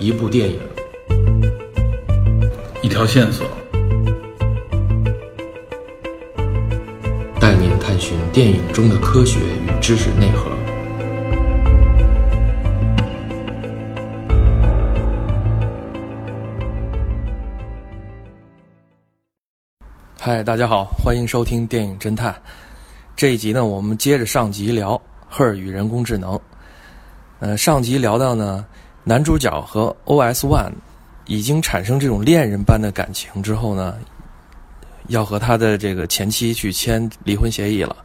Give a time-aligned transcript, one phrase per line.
[0.00, 0.60] 一部电影，
[2.82, 3.44] 一条线索，
[7.40, 10.48] 带您探寻电影中的科学与知识内核。
[20.20, 22.40] 嗨，大家好，欢迎收听电影侦探。
[23.16, 24.94] 这一集呢，我们接着上集聊
[25.28, 26.36] 《赫尔与人工智能》。
[27.40, 28.64] 呃，上集聊到呢，
[29.08, 30.70] 男主角和 OS One
[31.24, 33.96] 已经产生这种恋人般的感情之后呢，
[35.06, 37.96] 要和他的这个前妻去签离婚协议了。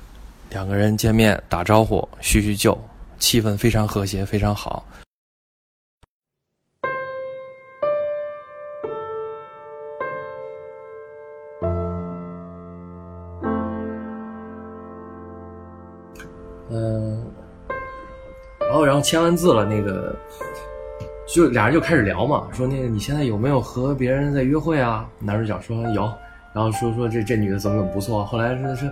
[0.49, 2.81] 两个人见面打招呼，叙叙旧，
[3.19, 4.85] 气氛非常和谐，非常好。
[16.69, 17.29] 嗯，
[18.61, 20.15] 然后然后签完字了，那个
[21.25, 25.05] 就俩人就开始聊嘛，说那个你现在有没有和别人在约会啊？
[25.19, 26.11] 男主角说有，
[26.53, 28.89] 然后说说这这女的怎么怎么不错，后来说说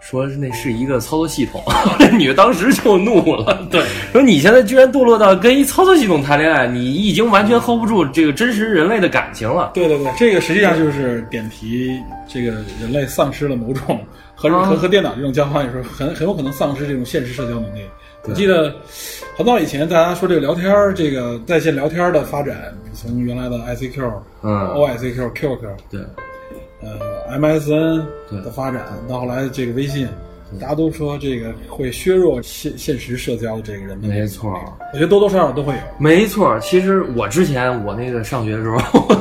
[0.00, 1.62] 说那是一个操作系统，
[2.00, 9.72] 这女的当时就怒了，对，说你现在居然堕落到跟一操作系统谈恋爱，你已经完全 hold 不住这个真实人类的感情了。
[9.74, 14.00] 对对对，这个实际上就是点题，这个人类丧失了某种
[14.34, 17.82] 和啊和和电脑这种交换的时候，很很有可能丧失这种现实社交能力。
[18.24, 18.74] 我记得
[19.36, 24.12] 很早以前，大家说这个聊天儿，这个在线聊天儿的发展，从原来的 ICQ、
[24.42, 24.68] 嗯。
[24.68, 26.00] OICQ、QQ，对，
[26.82, 28.40] 呃 MSN 对。
[28.42, 30.06] 的发展，到后来这个微信，
[30.60, 34.52] 大家都说这个会削弱现现实社交的这个人的没错。
[34.92, 35.80] 我觉得多多少少都会有。
[35.98, 39.16] 没错，其实我之前我那个上学的时候，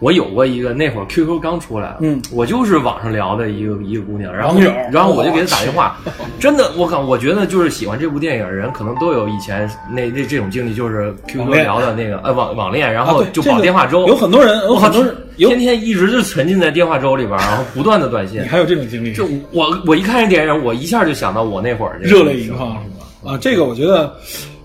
[0.00, 4.58] 我有过一个那会儿 QQ 刚出来，嗯，我就是网上聊的一个一个姑娘，然后
[4.92, 5.98] 然后我就给她打电话，
[6.38, 18.46] 真的，我靠，我觉得就是喜欢这部电影的人，可能都有以前那那这种经历，就是 QQ 聊的那个呃网网恋，然啊后就绑电话粥，有很多人，有我很多人天天一直就沉浸在电话粥里边，然后不断的短信你。
[18.46, 19.12] 还有这种经历？
[19.12, 22.88] 就我我一看这电影，我一下就想到我那会儿这个热泪盈眶是
[23.24, 23.32] 吧？
[23.32, 24.14] 啊，这个我觉得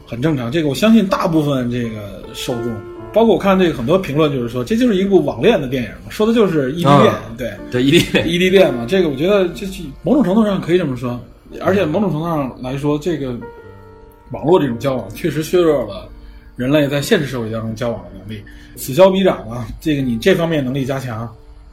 [0.05, 0.51] 很正常。
[0.51, 2.71] 这个我相信大部分这个受众，
[3.13, 8.85] 包括我看这个很多评论，就是说这就是一部网恋的电影嘛，说的就是异地恋，啊对，对一定异地恋嘛。
[8.87, 11.19] 这个我觉得这这某种程度上可以这么说，
[11.61, 13.35] 而且某种程度上来说，这个
[14.31, 16.09] 网络这种交往确实削弱了
[16.55, 18.43] 人类在现实社会当中交往的能力，
[18.75, 19.67] 此消彼长啊。
[19.79, 21.29] 这个你这方面能力加强，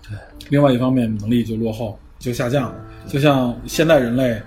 [0.06, 0.16] 对，
[0.50, 2.74] 另外一方面能力就落后，就下降了。
[3.08, 4.40] 就像现代人类，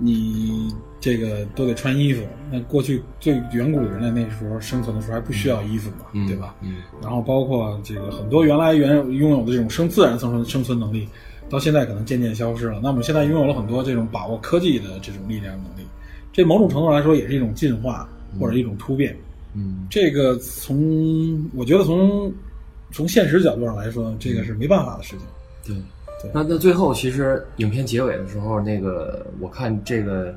[0.00, 2.22] 你这个都得穿衣服，
[2.52, 6.54] 那过去最远古的人类那时候生存的时候还不需要衣服嘛，嗯对吧？
[6.62, 11.08] 嗯，然后包括这个很多原来原拥有的这种生自然生存生存能力，
[11.50, 12.80] 到现在可能渐渐消失了。
[12.80, 15.86] 那我们现在拥有了很多这种把握科技的这种力量能力，
[16.32, 19.16] 这某种程度来说也是一种进化或者一种突变。
[19.54, 22.32] 嗯，这个从我觉得从
[22.92, 25.26] 从现实角度上来说，这个是没办法的事情。
[25.64, 25.82] 对对
[26.34, 30.34] 那那最后其实影片结尾的时候，那个我看这个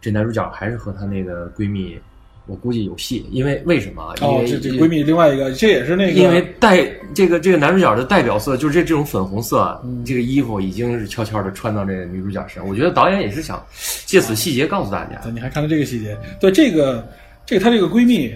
[0.00, 1.98] 这男主角还是和她那个闺蜜，
[2.46, 4.14] 我估计有戏，因为为什么啊？
[4.20, 6.84] 因为，哦这这闺蜜另外一个，这也是那个因为代
[7.14, 12.68] 这个这个男主角的代表色就是这这种粉红色，嗯这个衣服已经是悄悄的穿到这个女主角身上。
[12.68, 13.64] 我觉得导演也是想
[14.06, 16.18] 借此细节告诉大家，对，你还看到这个细节？
[16.40, 17.06] 对，这个，
[17.46, 18.34] 这个她这个闺蜜，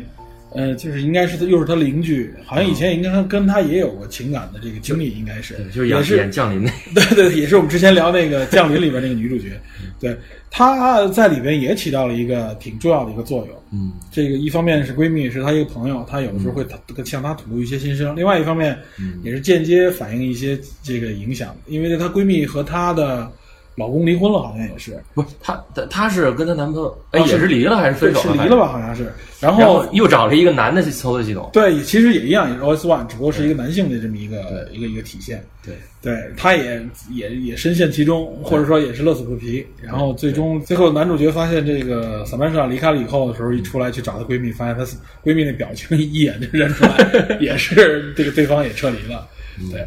[0.55, 6.71] 呃，就是应该是她又是他邻居，好像以前应该跟他也有过情感的这个经历，应该是对，就是演也是演降临那
[7.15, 9.91] 对对，也是我们之前聊那个《降临》里边那个女主角， 嗯。
[10.01, 10.17] 对，
[10.51, 13.57] 她在里边也起到了一个挺重要的一个作用。
[13.73, 13.93] 嗯。
[14.13, 16.65] 这个一方面是闺蜜，是她一个朋友，她有的时候会
[17.05, 19.21] 向她吐露一些心声；另外一方面，嗯。
[19.25, 23.29] 也是间接反映一些这个影响，因为她闺蜜和她的
[23.77, 28.37] 老公离婚了，好像也是，不是她她她是跟她男朋友哎啊也是离了还是分手了？
[28.37, 28.69] 是离了吧？
[28.69, 29.05] 好像是，
[29.41, 31.51] 然然后后又找了一个男的去操作系统。
[31.53, 35.45] 对，其实也一样，也是 OS One，只不过是一个男性的这么一个一个一个体现。
[35.65, 36.81] 对，对，他也
[37.11, 39.67] 也也深陷其中，或者说也是乐此不疲。
[39.83, 44.85] 然后最终最后男主角发现这个萨曼莎离开了以后的时候，一出来去找她闺蜜，发现她
[45.25, 49.27] 闺蜜那表情一眼就认出来， 也是这个对方也撤离了。
[49.71, 49.87] 对，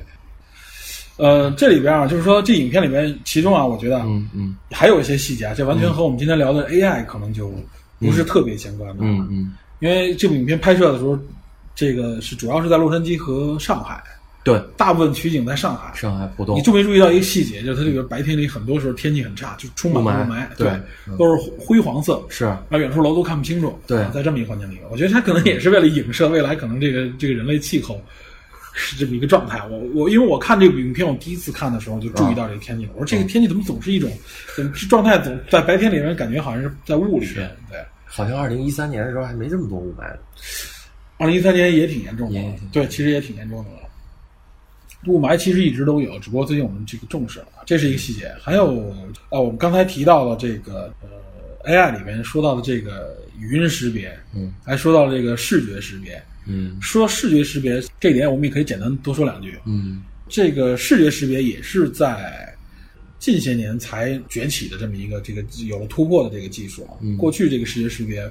[1.18, 7.52] 呃，这里边啊，就是说这影片里面，其中啊，我觉得嗯嗯还有一些细节啊，这完全和我们今天聊的 AI 可能就
[8.00, 8.98] 不是特别相关的。
[9.02, 11.18] 嗯嗯，因为这部影片拍摄的时候，
[11.76, 14.02] 这个是主要是在洛杉矶和上海，
[14.44, 15.92] 对，大部分取景在上海。
[15.96, 20.70] 上海浦东你注没注意到一个细节，就是它这个白天里很多时候天气很差，就充满了雾霾，对
[21.06, 23.78] 对，都是灰黄色，是啊，远处楼都看不清楚。
[23.88, 28.00] 对啊在这么一个环境里，我觉得它可能也是为了影射未来可能这个这个人类气候
[28.78, 29.62] 是这么一个状态。
[29.68, 34.10] 我我因为我看这部影片，我第一次看的时候就注意到这个天气，我说这个天气怎么总是一种，
[34.56, 37.78] 怎么状态总在白天里面感觉好像是在雾里边，对。
[38.10, 40.20] 好像二零一三年的时候还没这么多雾霾呢。
[41.18, 42.40] 二零一三年也挺严重的，
[42.72, 43.80] 对，其实也挺严重的了。
[45.08, 48.34] 雾霾其实一直都有，只不过最近我们这个重视了，这是一个细节。
[48.40, 48.80] 还有
[49.30, 56.22] 啊，我们刚才提到了这个呃 AI 里面说到的这个语音识别，嗯，还说到了这个视觉识别。
[56.48, 59.58] 嗯说视觉识别这一点，我们也可以简单多说两句。
[59.66, 62.54] 嗯这个视觉识别也是在
[63.20, 66.96] 近些年才崛起的这么一个这个有了突破的这个技术啊。
[67.02, 68.30] 嗯过去这个视觉识别，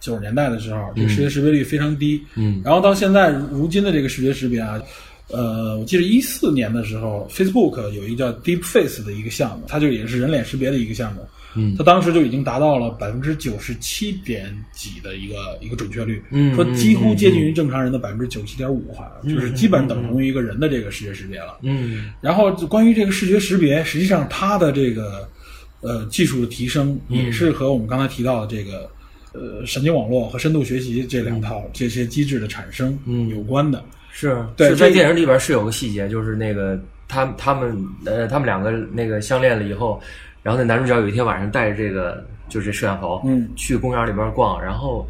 [0.00, 2.22] 九十年代的时候，这个视觉识别率非常低。
[2.34, 4.80] 嗯然后到现在如今的这个视觉识别啊，
[5.28, 11.26] 呃，我记得一四年的时候，Facebook 有一个叫 Deep Face 的一个项目，它就也是人脸识别的一个项目。
[11.54, 11.74] 嗯。
[11.76, 21.58] 它当时就已经达到了百分之九十七点几的一个一个准确率，嗯说几乎接近于正常人的百分之九十七点五，好像就是基本等同于一个人的这个视觉识别了。
[21.62, 25.28] 嗯然后关于这个视觉识别，实际上它的这个
[25.80, 28.90] 呃技术的提升，也是和我们刚才提到的这个
[29.32, 33.28] 呃神经网络和深度学习这两套这些机制的产生嗯。
[33.28, 33.84] 有关的。
[34.16, 40.00] 是对在电影里边是有个细节，就是那个他他们呃他们两个那个相恋了以后，
[40.44, 45.04] 然后那男主角有一天晚上带着这个就是摄像头，嗯去公园里边逛，然后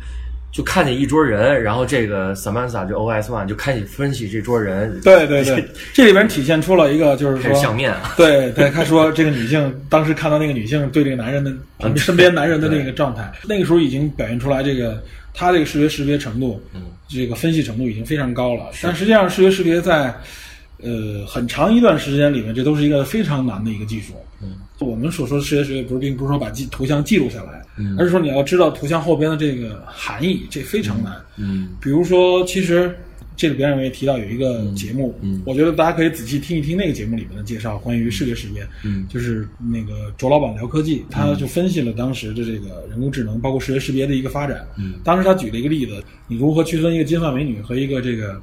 [0.52, 7.74] 就看见一桌人，然后这个 Samantha 就 OS One 就开始分析这桌人，对对对，这里边体现出了一个就是说相说。
[7.74, 11.52] 面啊，对对，他说这个女性当时看到那个女性对这个男人的
[11.98, 15.02] 身边男人的那个状态，那个时候已经表现出来这个
[15.34, 18.70] 他这个视觉识别程度，嗯这个分析程度已经非常高了。
[18.80, 20.14] 但实际上，视觉识别在
[20.82, 24.14] 呃很长一段时间里面，这都是一个非常难的一个技术。
[24.40, 27.96] 嗯，我们所说的视觉识别，不是并不是说把记图像记录下来，嗯。
[27.98, 31.14] 而是说你要知道图像后边的这个含义，这非常难。
[31.36, 31.68] 嗯。
[31.80, 32.94] 比如说，其实
[33.36, 35.36] 这里边我也提到有一个节目，嗯。
[35.36, 35.42] 嗯。
[35.46, 39.06] 我觉得大家可以仔细听一听那个节目里面的介绍，关于视觉识别，嗯。
[39.08, 44.66] 就是那个卓老板聊科技，他就分析了当时的这个人工智能，包括视觉识别的一个发展。
[44.76, 44.94] 嗯。
[45.04, 48.40] 当时他举了一个例子，你如何区分一个金发美女和一个这个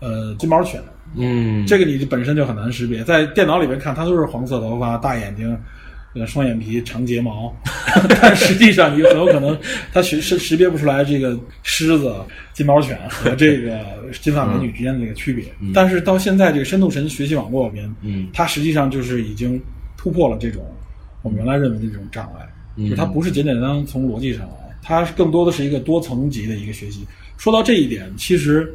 [0.00, 0.80] 呃金毛犬？
[1.16, 5.58] 嗯，这个你本身就很难识别，在电脑里面看，它都是黄色头发、大眼睛、
[6.14, 7.54] 呃双眼皮、长睫毛，
[8.20, 9.58] 但实际上你很有可能
[9.90, 12.14] 它识识识别不出来这个狮子、
[12.52, 13.80] 金毛犬和这个
[14.20, 15.44] 金发美女之间的这个区别。
[15.72, 19.58] 但是到现在这个深度神学习网络里面，嗯它实际上就是已经
[19.96, 20.62] 突破了这种
[21.22, 22.46] 我们原来认为的这种障碍，
[22.76, 27.06] 嗯就是它不是简简单单从逻辑上来，它更多的是一个多层级的一个学习。
[27.38, 28.70] 说到这一点，其实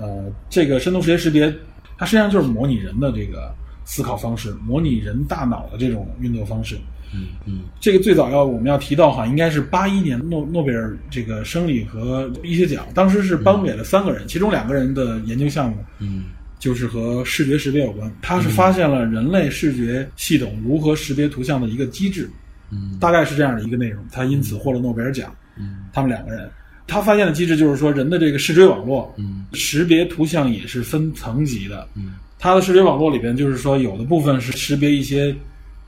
[0.00, 1.54] 呃，这个深度视觉识别，
[1.98, 3.54] 它实际上就是模拟人的这个
[3.84, 6.76] 思考方式，模拟人大脑的这种运作方式。
[7.12, 16.26] 嗯嗯这个最早要我们要提到哈，应该是八一年诺诺贝尔这个生理和医学奖，当时是颁给了三个人，其中两个人的研究项目嗯
[16.58, 22.30] 就是和视觉识别有关，他是发现了人类视觉系统如何识别图像的一个机制，
[22.70, 25.34] 嗯大概是这样的一个内容，他因此获了诺贝尔奖。
[25.58, 26.48] 嗯他们两个人，
[26.90, 31.88] 他发现的机制就是说，人的这个视觉网络，嗯识别图像也是分层级的。
[31.94, 35.34] 嗯它的视觉网络里边，就是说有的部分是识别一些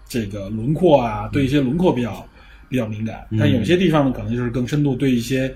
[0.07, 2.29] 这个轮廓啊，对一些轮廓比较
[2.69, 5.53] 比较敏感，但有些地方呢，可能就是更深度对一些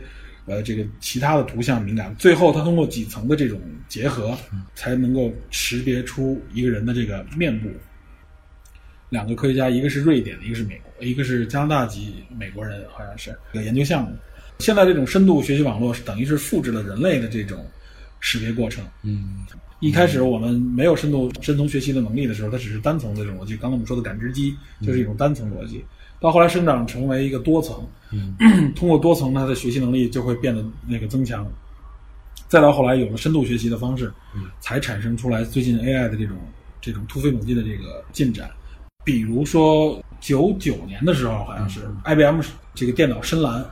[0.46, 2.14] 呃这个其他的图像敏感。
[2.19, 4.37] 最后，它通过几层的这种结合，
[4.75, 7.69] 才能够识别出一个人的这个面部。
[9.10, 14.16] 两个科学家，一个是瑞典的，一个是美国，一个是加拿大籍美国人，好像是一个研究项目。
[14.58, 17.65] 现在这种深度学习网络是等于是复制了人类的这种
[18.20, 18.84] 识别过程。
[19.03, 19.46] 嗯
[19.81, 23.55] 一开始我们没有深度深层学习的能力的时候，它只是单层的这种逻辑。
[23.58, 25.84] 刚才我们说的感知机就是一种单层逻辑，
[26.19, 31.46] 到后来生长成为一个多层，嗯通过多层它的学习能力就会变得那个增强。
[32.48, 34.10] 再到后来有了深度学习的方式，
[34.60, 36.39] 才产生出来最近 AI 的这种
[36.81, 38.48] 这种突飞猛进的这个进展。
[39.05, 42.41] 比如说九九年的时候，好像是 IBM
[42.75, 43.63] 这个电脑深蓝，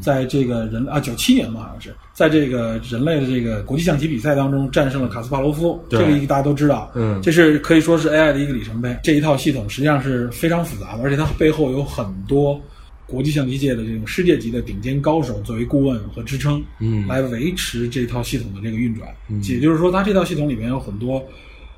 [0.00, 8.96] 在这个人啊九七年吧，好像是在这个人类的这个国际象棋比赛当中战胜了卡斯帕罗夫，这个大家都知道，嗯这是可以说是 AI 的一个里程碑。
[9.02, 12.60] 这一套系统实际上是非常复杂的，而且它背后有很多
[13.06, 19.08] 国际象棋界的这种世界级的顶尖高手作为顾问和支撑，嗯来维持这套系统的这个运转。
[19.28, 21.22] 也就是说，它这套系统里面有很多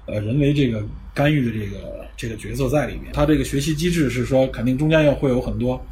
[0.06, 0.82] 呃人为这个
[1.12, 3.12] 干预的这个这个角色在里面。
[3.12, 5.84] 它这个学习机制是说，肯定中间要会有很多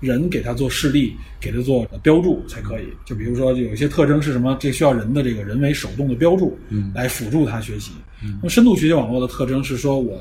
[0.00, 2.84] 人给它做示例，给它做标注才可以。
[3.04, 6.92] 就比如说，有一些特征是什么，这需要人的这个人为手动的标注，嗯。
[6.94, 7.92] 来辅助它学习。
[8.20, 10.20] 那么深度学习网络的特征是说我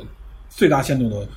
[0.50, 1.28] 最大限度的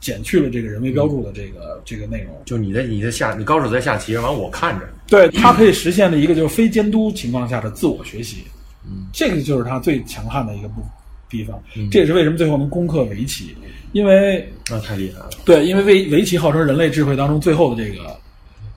[0.00, 2.40] 减去了这个人为标注的这个、这个内容。
[2.44, 8.44] 就你在你在下，你高手在下棋，完了我看着，对，它可以实现的一个就是非监督情况下的自我学习，
[8.84, 10.82] 嗯，这个就是它最强悍的一个部
[11.28, 11.62] 地方。
[11.90, 13.54] 这也是为什么最后能攻克围棋，
[13.92, 15.30] 因为那太厉害了。
[15.44, 18.16] 对，因为围围棋号称人类智慧当中最后的这个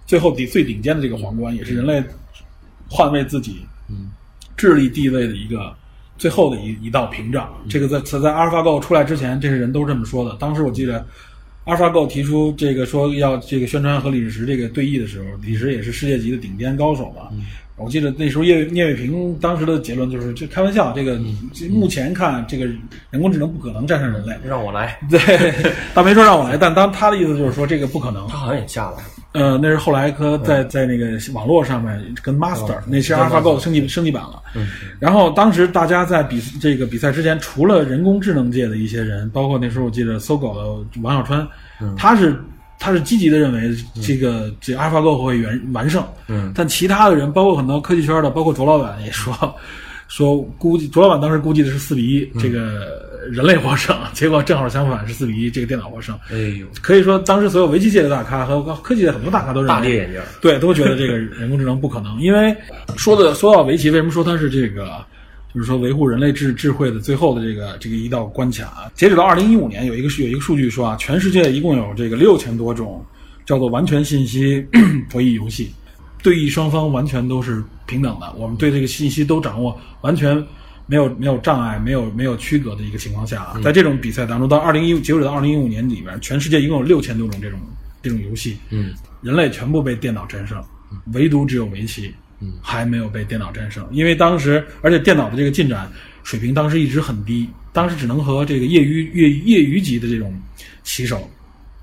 [0.06, 2.04] 最后顶最顶尖的这个皇冠，也是人类
[2.90, 3.58] 捍卫自己
[4.58, 5.76] 智力地位的一个
[6.18, 7.52] 最后的一一道屏障。
[7.70, 10.36] 这个在在在阿尔法狗出来之前，这些人都这么说的。
[10.38, 11.06] 当时我记得。
[11.66, 17.30] 阿尔法狗提出这个说要这个宣传和李世石这个对弈的时候，李世石也是世界级的顶尖高手嘛。
[17.84, 21.20] 我记得那时候叶聂卫平当时的结论就是，这开玩笑，这个
[21.54, 22.66] 这目前看这个
[23.10, 24.36] 人工智能不可能战胜人类。
[24.44, 25.20] 让我来，对，
[25.94, 28.28] 他没说让我来，但当他的意思就是说这个不可能。
[28.28, 28.98] 他好像也下了。
[29.34, 34.42] 呃，那是后来科在在那个网络上面跟 Master，那是阿尔法狗的升级升级版了。
[35.00, 41.48] 然后当时大家在比这个比赛之前，除了人工智能界的一些人，包括那时候我记得搜狗的王小川，
[41.98, 42.40] 他是。
[42.82, 43.72] 他是积极的认为
[44.02, 49.32] 这个这阿尔法狗会完完胜，嗯，但其他的人，包括很多科技圈的，包括卓老板也说，
[50.10, 56.18] 说估计卓老板当时估计的是四比一，这个人类获胜，结果正好相反，是四比一，这个电脑获胜。
[56.32, 62.56] 哎呦，可以说当时所有围棋界的大咖和科技界很多大咖都认为，大跌眼镜，对，都觉得这个人工智能不可能，因为
[62.98, 65.06] 说的说到围棋，为什么说它是这个？
[65.54, 68.90] 就是说，维护人类智智慧的最后的这个这个一道关卡。
[68.96, 73.04] 截止到二零一五年，有一个是有一个数据说啊，全世界一共有这个六千多种
[73.46, 74.66] 叫做完全信息
[75.12, 75.72] 博弈游戏，
[76.24, 78.34] 对弈双方完全都是平等的。
[78.38, 80.42] 我们对这个信息都掌握，完全
[80.86, 87.60] 没有没有障碍，没有没有区隔的一个情况下啊，在这种比赛当中，到二零一截止到二零一五年里面，全世界一共有六千多种这种
[88.02, 90.64] 这种游戏，嗯，人类全部被电脑战胜，
[91.14, 92.14] 唯独只有围棋。
[92.62, 95.92] 还没有被电脑战胜，因为当时，而且电脑的这个进展
[96.24, 100.34] 水平当时一直很低，当时只能和这个业余业业余级的这种
[100.84, 101.30] 棋手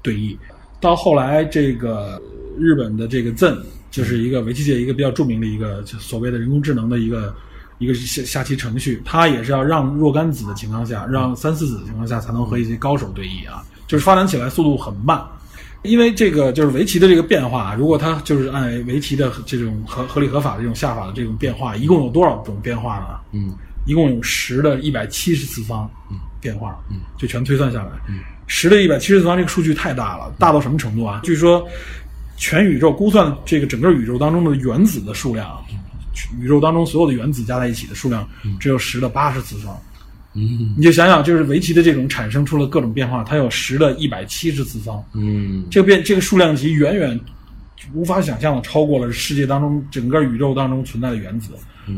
[0.03, 0.37] 对弈。
[0.81, 2.21] 到后来，这个
[2.59, 3.59] 日本的这个 Zen
[3.91, 7.35] 就是一个围棋界一个比较著名的一个所谓的人工智能的一个
[7.79, 15.21] 一个下下棋程序，它也是要让若干子的情况下，让三四子的情况下才能和一些高手对弈啊，就是发展起来速度很慢。
[15.83, 23.21] 因为这个就是围棋的这个变化，如果它就是按围棋的这种合合理合法的这种下法的这种变化，一共有多少种变化呢？
[23.33, 23.55] 嗯，
[23.87, 25.89] 一共有十的一百七十次方
[26.41, 31.21] 变化，嗯，就全推算下来，嗯，十的一百七十次方这个数据太大了，大到什么程度啊？
[31.23, 31.67] 据说
[32.37, 35.65] 全宇宙估算这个整个宇宙当中的原子的数量，
[36.41, 39.81] 宇宙当中所有的原子加在一起的数量只有十的八十次方。
[40.35, 47.19] 嗯，你就想想，就是围棋的这种产生出了各种变化，它有十的一百七十次方，嗯，这个变这个数量级远远
[47.95, 51.53] 无法想象的超过了世界当中整个宇宙当中存在的原子。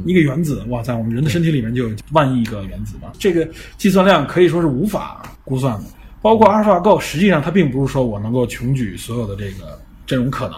[0.06, 5.86] 一个原子，哇，塞我们人的身体里面就有万亿个原子嘛，这个计算量可以说是无法估算的。
[6.22, 10.56] 包括阿尔法狗，实际上它并不是说我能够穷举所有的这个这种可能。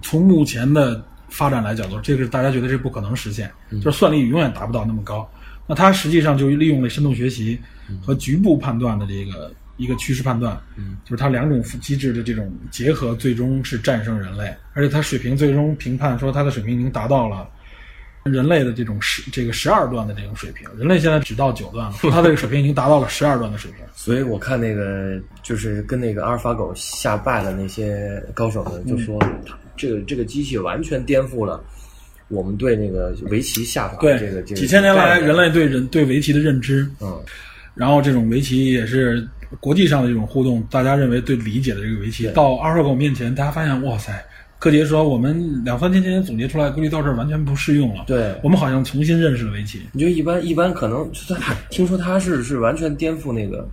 [0.00, 3.50] 从目前的发展来讲，就是，这个大家觉得这不可能实现，
[3.82, 5.28] 就是算力永远达不到那么高。
[5.68, 7.60] 那它实际上就利用了深度学习
[8.02, 10.58] 和局部判断的这个一个趋势判断，
[11.04, 14.52] 就是它两种机制的这种结合，最终是战胜人类。
[14.72, 17.48] 而且它水平最终评判说，它的水平已经达到了
[18.24, 20.66] 人类的这种十这个十二段的这种水平。
[20.76, 23.80] 人类现在只到九段了，它这个水平已经达到了十二段的水平。
[23.94, 29.22] 所以我看那个就是跟那个阿尔法狗下败了那些高手们，就说
[29.76, 31.62] 这个这个机器完全颠覆了。
[32.28, 37.18] 我们对那个围棋下法，对这个几千年来人类对人对围棋的认知，嗯，
[37.74, 39.26] 然后这种围棋也是
[39.60, 44.12] 国际上的这种互动，大家认为对理解的这个围棋，到阿尔法狗面前，大家发现，哇塞，
[44.58, 48.34] 柯洁说我们两三千年前总结出来规律到这儿完全不适用了，对。
[48.42, 49.80] 我们好像重新认识了围棋。
[49.92, 53.66] 你就一般一般可能他听说他是是完全颠覆那个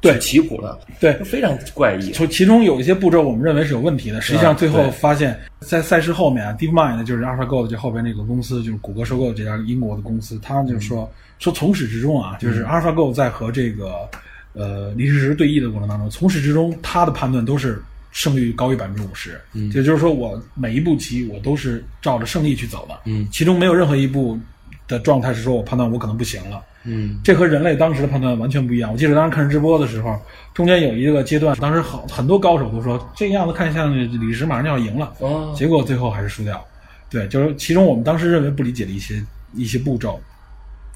[0.00, 0.18] 对。
[0.18, 2.10] 棋谱的，对，非常怪异。
[2.12, 14.08] 从其中有一些步骤我们认为是有问题的，实际上最后发现，在赛事后面啊，DeepMind 就是 AlphaGo 的这后边那个公司，就是谷歌收购的这家英国的公司，他就说说从始至终啊，就是 AlphaGo 在和这个
[14.52, 19.70] 呃李世石对弈的过程当中，从始至终他的判断都是胜率高于百分之五十，嗯。
[19.72, 23.28] 也就是说我每一步棋我都是照着胜利去走的，嗯。
[23.30, 24.38] 其中没有任何一步
[24.88, 26.62] 的状态是说我判断我可能不行了。
[26.84, 28.90] 嗯这和人类当时的判断完全不一样。
[28.90, 30.18] 我记得当时看直播的时候，
[30.54, 36.64] 中间有一个阶段，当时好很多高手都说这样子看像李石马上就要赢了，哦，结果最后还是输掉。
[37.10, 39.22] 对，就是其中我们当时认为不理解的一些
[39.54, 40.20] 一些步骤，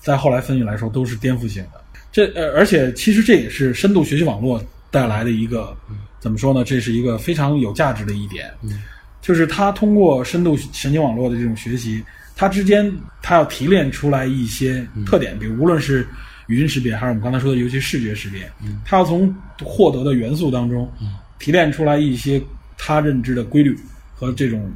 [0.01, 1.81] 在后来分析来说都是颠覆性的。
[2.13, 5.77] 这呃，而且其实这也是深度学习网络带来的一个
[6.21, 6.63] 怎么说呢？
[6.65, 8.83] 这是一个非常有价值的一点，嗯
[9.21, 12.05] 就是它通过深度神经网络的这种学习，
[12.37, 16.07] 它之间它要提炼出来一些特点，比如无论是
[16.47, 18.51] 语音识别还是我们刚才说的尤其视觉识别，
[18.85, 20.91] 它要从获得的元素当中
[21.39, 22.43] 提炼出来一些
[22.77, 23.79] 它认知的规律
[24.15, 24.71] 和这种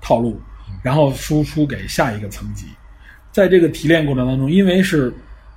[0.00, 0.40] 套路，
[0.82, 2.66] 然后输出给下一个层级。
[3.32, 5.12] 在这个提炼过程当中，因为是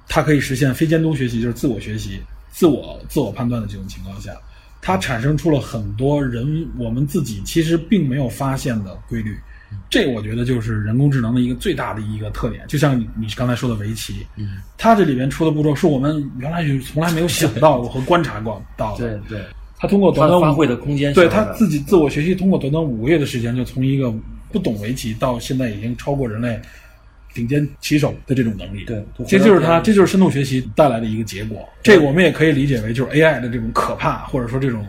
[0.08, 4.32] 它可以实现非监督学习，就是自我学习、自我自我判断的这种情况下，
[4.82, 9.38] 它产生出了很多人我们自己其实并没有发现的规律。
[9.89, 12.65] 这个我觉得就是人工智能的一个最大的一个特点。
[12.67, 19.19] 就像你你刚才说的围棋，嗯，它这里边出的步骤是我们原来就从来没有想到过和观察过到的。
[19.29, 19.45] 对对，
[19.77, 24.13] 它通过短短发挥的空间对小了他自己自我学习，通过短短五个月的时间，就从一个
[24.51, 26.59] 不懂围棋到现在已经超过人类
[27.33, 28.86] 顶尖棋手的这种能力。
[28.86, 31.67] 对这就是它，这就是深度学习带来的一个结果。
[31.83, 34.86] 这个我们也可以理解为就是 AI 的这种可怕，或者说这种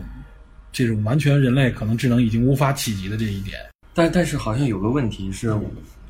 [0.71, 3.57] 这种完全人类可能智能已经无法企及的这一点。
[3.99, 5.53] 但但是好像有个问题是，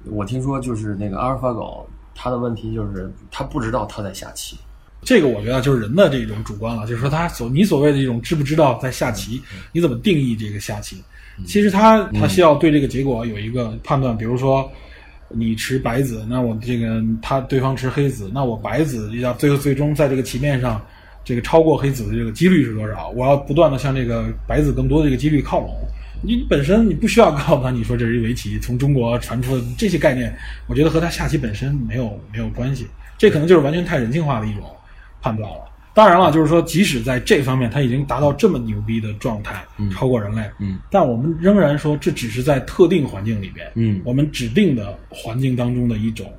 [0.05, 4.55] 我听说就是那个阿尔法狗，它的问题就是它不知道它在下棋。
[5.01, 9.41] 这个我觉得就是人的这种主观了，就是说他所你所谓的这种知不知道在下棋，
[9.71, 11.01] 你怎么定义这个下棋？
[11.47, 14.69] 其实他他需要对这个结果有一个判断，比如说
[15.29, 20.79] 你持白子，那我这个他对方持黑子，那我白子要最后最终在这个棋面上
[21.25, 23.09] 这个超过黑子的这个几率是多少？
[23.15, 25.73] 我要不断的向这个白子更多的这个几率靠拢。
[26.21, 30.35] 你本身你不需要告诉他，你说这是一围棋，从中国传出的这些概念，
[30.67, 32.87] 我觉得和他下棋本身没有没有关系。
[33.17, 34.63] 这可能就是完全太人性化的一种
[35.21, 35.65] 判断了。
[35.93, 39.61] 当然了，就是说，即使在这方面他已经达到这么牛逼的状态，
[39.91, 46.31] 超过人类，嗯，但我们仍然说这只是在特定环境里边，嗯我们指定的环境当中的一种，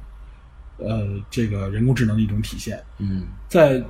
[0.79, 2.81] 呃，这个人工智能的一种体现。
[2.99, 3.83] 嗯在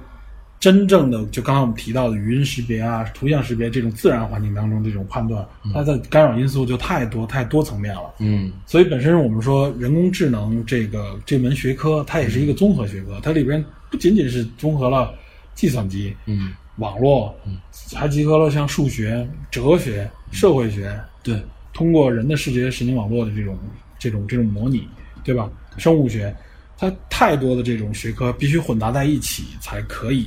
[0.61, 8.15] 真正的就刚才我们提到的语音识别啊、图像识别这种自然环境当中这种判断，它的干扰因素就太多太多层面了。
[8.19, 8.53] 嗯。
[8.67, 15.15] 所以本身我们说人工智能这个这门学科，它也是一个综合学科，它里边不仅仅是综合了
[15.55, 17.57] 计算机、嗯，网络，嗯。
[17.95, 23.59] 还集合了像数学、哲学、社会学，对，通过人的视觉神经网络的这种
[23.99, 24.87] 这种这种模拟，
[25.25, 25.51] 对吧？
[25.79, 26.37] 生物学，
[26.77, 30.27] 它太多的这种学科必须混杂在一起，才可以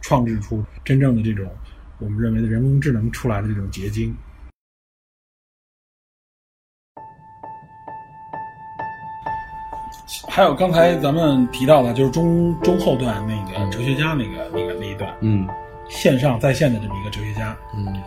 [0.00, 1.50] 创制出真正的这种
[1.98, 4.16] 我们认为的人工智能出来的这种结晶。
[10.28, 15.48] 还有刚才咱们提到的，就是中中后段那个哲学家那个那个那一段，嗯。
[15.88, 18.02] 线上在线的这么一个哲学家，嗯。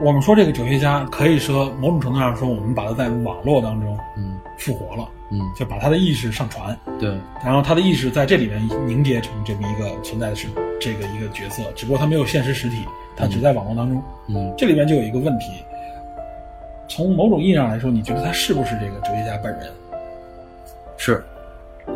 [0.00, 4.38] 我们说这个哲学家可以说某种程度上说，我们把他在网络当中嗯。
[4.58, 7.08] 复活了，嗯，就把他的意识上传，对，
[7.44, 10.48] 然后他的意识在这里面凝结成这么一个存在的是
[10.80, 12.84] 这个一个角色，只不过他没有现实实体，
[13.16, 14.02] 他只在网络当中。
[14.28, 14.54] 嗯。
[14.56, 15.46] 这里面就有一个问题，
[16.88, 19.72] 从某种意义上来说，你觉得他是不是这个哲学家本人？
[20.96, 21.24] 是，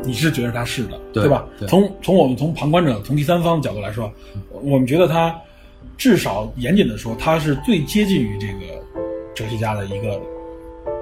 [0.02, 1.46] 你是觉得他是的，对吧？
[1.58, 1.68] 对。
[1.68, 4.10] 从从我们从旁观者、从第三方的角度来说，
[4.62, 5.38] 我们觉得他
[5.96, 8.82] 至少严谨的说，他是最接近于这个
[9.34, 10.20] 哲学家的一个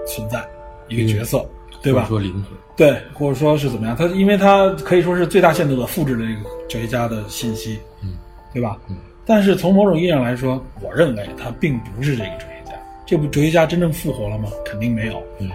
[0.07, 0.45] 存在，
[0.89, 1.45] 一个角色，
[1.83, 2.07] 对吧？
[2.09, 2.44] 说灵魂，
[2.76, 3.96] 对，或者说是怎么样？
[3.96, 8.16] 他因为他可以说是最大限度的复制了这个哲学家的信息，嗯，
[8.52, 8.79] 对吧？
[8.88, 8.96] 嗯。
[9.24, 12.72] 但是从某种意义上来说，我认为他并不是这个哲学家。
[13.05, 14.48] 这部哲学家真正复活了吗？
[14.64, 15.22] 肯定没有。
[15.40, 15.50] 嗯。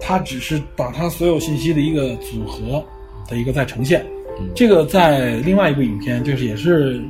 [0.00, 2.84] 他只是把他所有信息的一个组合
[3.28, 4.04] 的一个再呈现。
[4.38, 7.00] 嗯这个在另外一部影片，就是也是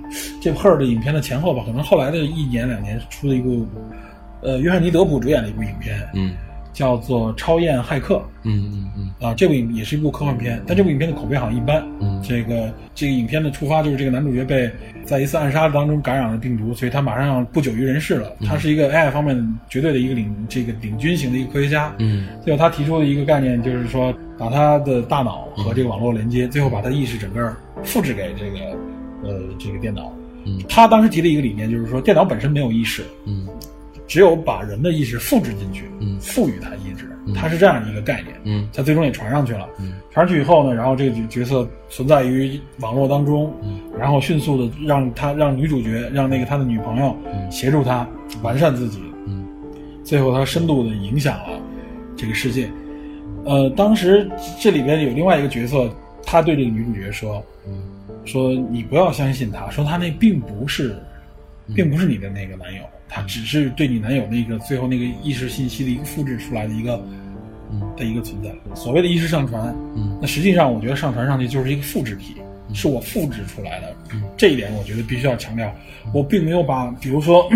[0.42, 3.66] 这部 Her 的影片的前后吧，可能后来的一年两年出的一部，
[4.42, 6.36] 呃，约翰尼德普主演的一部影片，嗯
[6.74, 8.16] 叫做《超验骇客》。
[8.42, 11.82] 嗯嗯嗯啊，这部影也是一部科幻片，但这部影片的口碑好像一般。
[12.00, 14.70] 嗯这个这个影片的触发就是这个男主角被
[15.04, 18.30] 在一次暗杀当中感染了病毒，所以他马上要不久于人世了。
[18.44, 21.94] 他是一个 AI 方面绝对的一个领这个领军型的一个科学家。
[21.98, 28.58] 嗯最后他提出的一个概念就是说，把他的大脑和这个网络连接，最后把他意识整个复制给这个
[29.22, 30.12] 呃这个电脑。
[30.46, 33.46] 嗯他当时提的一个理念就是说，电脑本身没有意识，嗯
[34.06, 36.18] 只有把人的意识复制进去，嗯。
[36.20, 38.34] 赋予它意志，它是这样一个概念。
[38.44, 38.68] 嗯。
[38.72, 39.68] 他最终也传上去了。
[39.78, 39.94] 嗯。
[40.10, 43.80] 传上去以后呢，然后这个角色存在于网络当中，嗯。
[43.98, 47.50] 然后迅速的让他让女主角让那个他的女朋友嗯。
[47.50, 48.06] 协助他
[48.42, 49.46] 完善自己，嗯。
[50.04, 51.58] 最后他深度的影响了
[52.16, 52.68] 这个世界。
[53.44, 55.90] 呃，当时这里边有另外一个角色，
[56.24, 57.82] 他对这个女主角说嗯。
[58.24, 60.96] 说你不要相信他，说他那并不是，
[61.74, 66.94] 并不是你的那个男友，他只是对你男友那个最后那个意识信息的一个复制出来的一个。
[66.96, 67.22] 嗯
[67.96, 68.54] 的一个存在。
[68.76, 72.36] 所谓的意识上传，嗯那实际上我觉得上传上去就是一个复制体，
[72.72, 73.96] 是我复制出来的。
[74.36, 75.74] 这一点我觉得必须要强调。
[76.12, 77.48] 我并没有把，比如说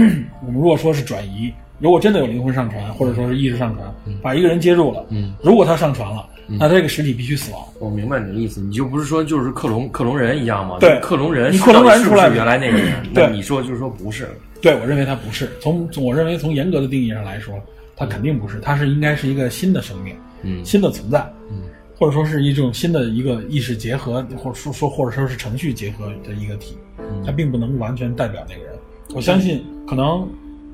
[0.45, 7.63] 我们如果说是转移，如果真的有灵魂上传，或者说是意识上传，把一个人接住了，嗯，如果他上传了，那他这个实体必须死亡。
[7.79, 10.79] 我明白你的意思，你就不是说就是克隆克隆人一样吗？
[10.81, 13.03] 对克隆人你克隆人出来原来那个人？
[13.13, 14.29] 对那你说就是说不是，
[14.61, 15.51] 对我认为他不是。
[15.61, 17.55] 从从我认为从严格的定义上来说，
[17.95, 21.21] 他肯定不是，他是应该是一个新的生命，嗯新的存在。
[21.51, 21.63] 嗯
[22.01, 26.79] 或者说是一种新的一个意识结合，或者说说或者说是程序结合的一个体，
[27.27, 28.73] 它并不能完全代表那个人。
[29.17, 30.25] 我相信，可能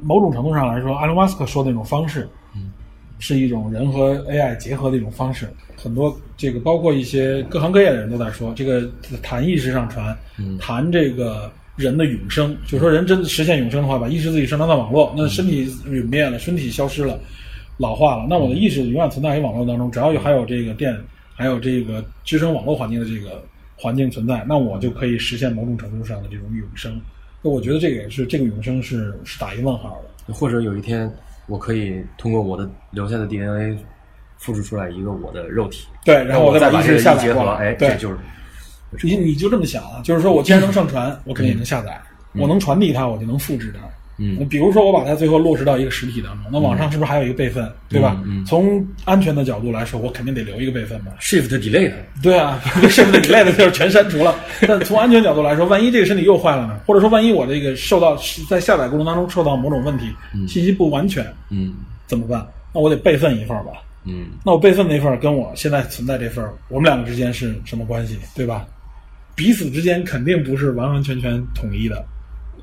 [0.02, 2.28] 某种程度上来说，埃隆·马斯克说的那种方式，
[3.18, 5.48] 是一种人和 AI 结合的一种方式。
[5.76, 8.88] 很多这个包括一些各行各业的人都在说，这个
[9.22, 10.16] 谈意识上传，
[10.60, 17.18] 谈这个人的永生，就说人真的实现永生的话，把意识自己上传到网络，那身体陨灭了，身体消失了，
[17.76, 20.96] 老化了，那我的意识永远存在于网络当中，只要有还有这个电，
[21.34, 23.42] 还有这个支撑网络环境的这个
[23.76, 26.98] 环境存在，那我就可以实现某种程度上的这种永生。
[27.42, 30.32] 那我觉得这个也是这个永生是是打一问号的。
[30.32, 31.12] 或者有一天，
[31.46, 33.76] 我可以通过我的留下的 DNA
[34.38, 38.16] 复制出来一个我的肉体，对，然后我再我把这个一结合，过来，哎，对这，就是
[39.02, 42.00] 你你就这么想啊，就是说我既然能上传，我肯定也能下载，
[42.34, 43.80] 我能传递它，我就能复制它。
[44.16, 48.20] 嗯，比如说我把它最后落实到一个实体当中，那网上是不是还有一个备份，对吧？
[48.24, 51.12] 嗯从安全的角度来说，我肯定得留一个备份吧。
[51.20, 54.34] shift delete，对啊，，Shift delete 就是全删除了？
[54.68, 56.78] 但从安全角度来说，万一这个身体又坏了呢？
[56.86, 58.16] 或者说万一我这个受到
[58.48, 60.06] 在下载过程当中受到某种问题，
[60.46, 61.74] 信息不完全嗯
[62.06, 62.46] 怎么办？
[62.72, 63.72] 那我得备份一份儿吧。
[64.06, 68.66] 嗯那我备份那份儿跟我现在存在这份儿，我们两个之间是什么关系，对吧？
[69.34, 72.04] 彼此之间肯定不是完完全全统一的。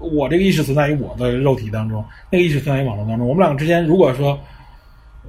[0.02, 3.28] 我这个意识存在于我的肉体当中，那个意识存在于网络当中。
[3.28, 4.38] 我们两个之间如果说，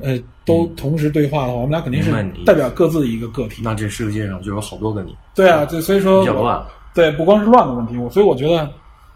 [0.00, 2.10] 呃，都同时对话的话，我们俩肯定是
[2.44, 3.62] 代表各自的一个个体。
[3.62, 6.64] 那这世界上就有好多个你，对啊，对，所以说比较乱。
[6.94, 8.70] 对，不光是乱的问题，我所以我觉得，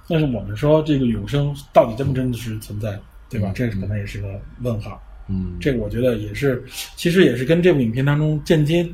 [0.08, 3.52] 但是我们说这个永生到底真不真的是存在，对吧？
[3.54, 4.28] 这可能也是个
[4.62, 5.00] 问号。
[5.28, 6.64] 嗯这个我觉得也是，
[6.94, 8.86] 其实也是跟这部影片当中间接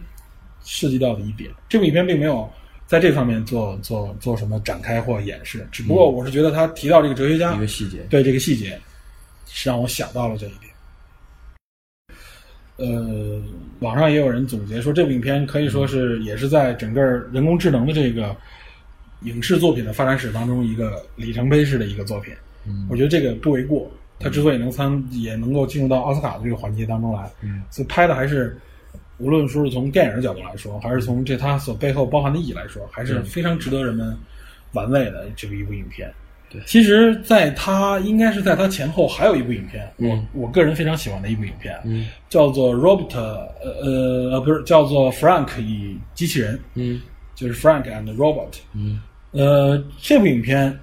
[0.64, 1.50] 涉及到的一点。
[1.68, 2.48] 这部影片并没有
[2.92, 8.78] 在这方面做做做什么展开或演示，只不过我是觉得他提到这个哲学家一个细节，对这个细节，
[9.48, 10.70] 是让我想到了这一点。
[12.76, 13.40] 呃，
[13.80, 17.00] 网上也有人总结说，这部影片可以说是也是在整个
[17.32, 18.36] 人工智能的这个
[19.22, 22.34] 影视作品的发展史当中一个里程碑式的一个作品。
[22.66, 23.90] 嗯我觉得这个不为过。
[24.20, 28.54] 他之所以能参，也能够进入到奥斯卡的这个环节当中来，嗯所以拍的还是，
[29.18, 34.16] 无论说是从电影的角度来说，还是从这它所背后包含的意义来说，还是非常值得人们
[34.72, 36.12] 玩味的这么一部影片。
[36.50, 47.00] 对其实，在它应该是在它前后还有一部影片，嗯我我个人非常喜欢的一部影片，嗯叫做 Robert，呃呃呃不是叫做 Frank 与机器人，嗯
[47.34, 48.54] 就是 Frank and Robot。
[48.74, 50.78] 嗯呃，这部影片，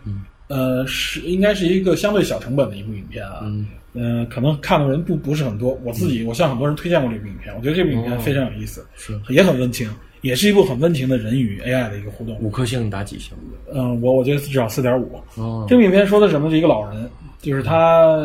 [0.47, 3.41] 呃，是应该是一个相对小成本的一部影片啊。
[3.43, 5.77] 嗯呃，可能看的人不不是很多。
[5.83, 9.89] 我自己，我向很多人推荐过这部影片，我觉得这部影片哦非常有意思，是也很温情，
[10.21, 12.37] 也是一部很温情的人与 AI 的一个互动。
[12.39, 13.35] 五颗星打几星？
[13.73, 15.21] 嗯、我我觉得至少四点五。
[15.35, 16.49] 哦这部影片说的什么？
[16.49, 17.09] 是一个老人，
[17.41, 18.17] 就是他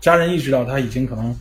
[0.00, 1.34] 家人意识到他已经可能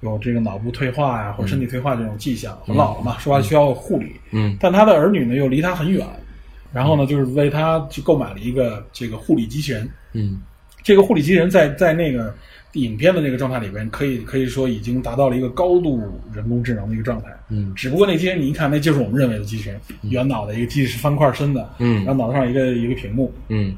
[0.00, 4.12] 有这个脑部退化呀、或者身体退化这种迹象，很老了嘛，说话需要护理。
[4.32, 6.04] 嗯但他的儿女呢又离他很远，
[6.72, 9.88] 然后呢就是为他去购买了一个这个护理机器人。
[10.12, 10.40] 嗯
[10.82, 12.34] 这个护理机器人在在那个
[12.74, 16.00] 影片的那个状态里边，可以可以说已经达到了一个高度
[16.32, 17.28] 人工智能的一个状态。
[17.48, 23.74] 嗯只不过那机器人你一看，那就是我们认为的机器人，圆脑的一个机器是方块身的，嗯然后脑袋上一个一个屏幕，嗯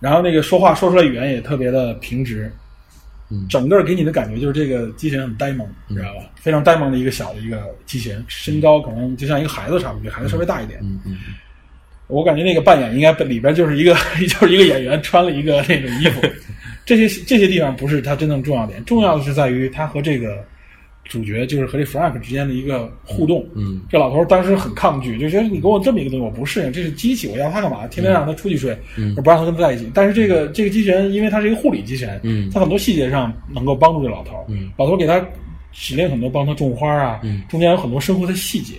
[0.00, 2.52] 然后那个说话说出来语言也特别的平直，
[3.30, 6.24] 嗯整个给你的感觉就是这个机器人很呆萌，你知道吧？
[6.34, 10.80] 非常呆萌的一个小的一个机器人，身高可能就像一个孩子差不多，比孩子稍微大一点。
[10.82, 11.16] 嗯嗯
[12.08, 13.94] 我感觉那个扮演应该里边就是一个
[14.28, 16.20] 就是一个演员穿了一个那种衣服，
[16.84, 20.44] 这些这些地方不是它真正重要点，重要的是在于它和这个
[21.04, 23.46] 主角就是和这 Frank 之间的一个互动。
[23.54, 27.86] 嗯这老头当时很抗拒，就觉得你给我这么一个东西我不适应，这是机器，我要它干嘛？
[27.88, 29.90] 天天让它出去睡，嗯不让它跟他在一起。
[29.92, 34.44] 但是这个这个机器人，因为它是一个护理机器人，嗯它很多细节上能够帮助这老头。
[34.48, 35.24] 嗯老头给他
[35.72, 38.74] 指令很多，帮他种花啊，嗯中间有很多生活的细节，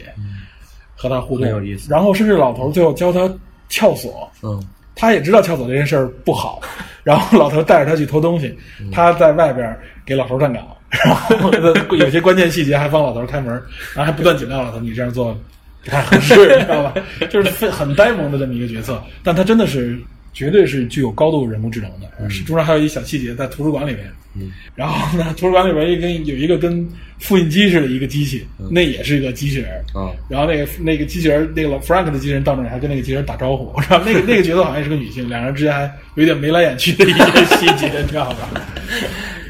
[0.95, 3.33] 和他互动很有意思然后甚至老头最后教他
[3.67, 4.61] 撬锁，嗯
[4.95, 6.61] 他也知道撬锁这件事儿不好，
[7.03, 10.65] 然后老头带着他去偷东西，嗯他在外边儿给老头儿站岗，
[11.05, 11.51] 然后
[11.97, 13.51] 有些关键细节还帮老头儿开门，
[13.95, 15.37] 然后还不断警告老头你这样做
[15.83, 16.93] 不太合适，你知道吧？
[17.29, 19.99] 就是非很呆萌的这么一个角色，但他真的是
[20.33, 22.29] 绝对是具有高度人工智能的。
[22.29, 26.87] 是中间还有一小细节，在图书馆里面，嗯然后呢，图书馆里边一跟有一个跟
[27.19, 29.83] 复印机似的一个机器，那也是一个机器人
[30.29, 37.23] 然后那个那个机器人，那个老 Frank 的机器人到那里还跟那个机器人打招呼， 然后那个那个角色好像也是个女性，两人之间还有点眉来眼去的一些
[37.57, 38.49] 细节， 你知道吧？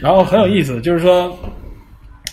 [0.02, 1.38] 然后很有意思，就是说，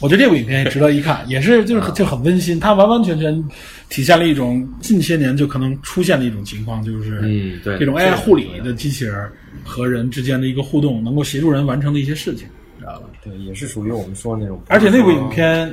[0.00, 3.44] 我觉得这部影片也值得一看，也是就是就很温馨，它完完全全
[3.90, 9.30] 体现了一种近些年就可能出现的一种情况，就是嗯对这种 AI 护理的机器人
[9.62, 12.48] 和人之间的一个互动，能够协助人完成的一些事情，
[12.78, 13.10] 知道吧？
[13.22, 15.70] 对，也是属于我们说的那种，而且那部影片。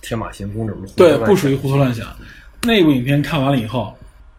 [0.00, 2.06] 天马行空这种，对，不属于胡思乱想。
[2.62, 3.92] 那部影片看完了以后，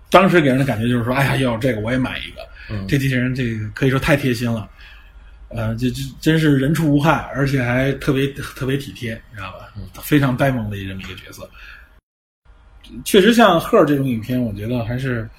[0.10, 2.42] 当时给人的感觉就是说，哎呀，要这个我也买一个。
[2.72, 4.70] 嗯这机器人这个可以说太贴心了。
[5.50, 9.68] 呃，这这真是人畜无害，而且还特别特别体贴，你知道吧？
[10.02, 11.48] 非常呆萌的这么一个角色。
[13.04, 15.30] 确实，像赫这种影片，我觉得还是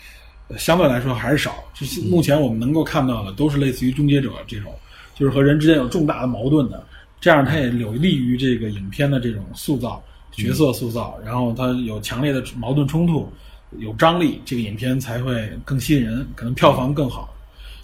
[0.48, 1.64] 呃相对来说还是少。
[1.74, 4.72] 就是目前我们能够看到的，都是类似于终结者这种，
[5.14, 6.84] 就是和人之间有重大的矛盾的，
[7.20, 13.30] 这样它也有利于这个影片的这种塑造、角色塑造，然后它有强烈的矛盾冲突，
[13.78, 17.34] 有张力，这个影片才会更吸引人，可能票房更好。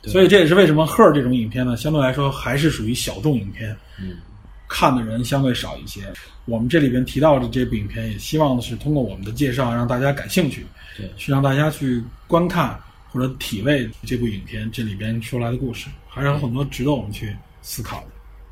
[0.04, 4.18] 所以这也是为什么《赫》这种影片呢，相对来说还是属于小众影片，嗯，
[4.68, 6.02] 看的人相对少一些。
[6.44, 10.64] 我们这里边提到的这部影片，也希望的是通过我们的介绍，让大家感兴趣，
[10.96, 11.10] 对。
[11.16, 12.78] 去让大家去观看
[13.10, 18.06] 或者体味这部影片这里边说来的故事，还是有很多值得我们去思考的。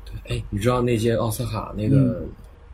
[0.05, 0.37] 对。
[0.37, 2.25] 哎，你知道那些奥斯卡那个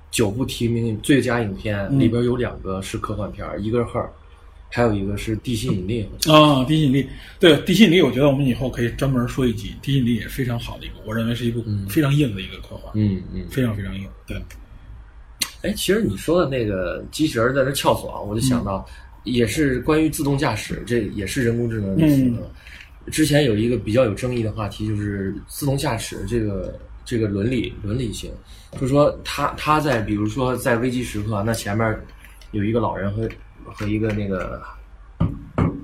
[0.09, 1.99] 九部提名最佳影片、嗯。
[1.99, 3.99] 里边有两个是科幻片儿，一个是《赫》，
[4.71, 6.07] 还有一个是《地心引力》。
[6.33, 7.07] 啊，地心引力，
[7.39, 9.75] 对地心引力，我觉得我们以后可以专门说一集。
[9.81, 13.45] 地心引力也是非常好的一个，我认为是一部非常硬的一个科幻，嗯嗯。
[13.49, 14.07] 非常非常硬。
[14.25, 14.41] 对，
[15.61, 18.85] 哎，其实你说的那个机器人在那撬锁，我就想到，
[19.23, 22.37] 也是关于自动驾驶，这也是人工智能嗯
[23.11, 28.31] 之前有一个比较有争议的话题，就是自动驾驶这个这个伦理伦理性，
[28.73, 31.99] 就是说他他在比如说在危机时刻，那前面
[32.51, 33.27] 有一个老人和
[33.65, 34.61] 和一个那个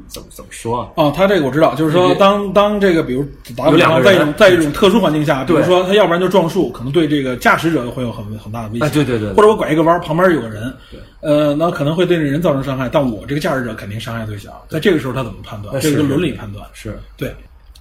[0.07, 0.89] 怎么怎么说啊？
[0.95, 8.87] 哦，他这个我知道，就是说当当这个比如打个比方，在一种在一种特殊环境下，比如说他要不然就撞树，可能对这个驾驶者会有很很大的危险。
[8.87, 14.65] 哎对对对对或者我拐一个弯，旁边有个人对，呃，那可能会对那人造成伤害，但我这个驾驶者肯定伤害最小。
[14.69, 15.73] 在这个时候他怎么判断？
[15.73, 16.65] 那这个伦理判断。
[16.73, 17.35] 是对，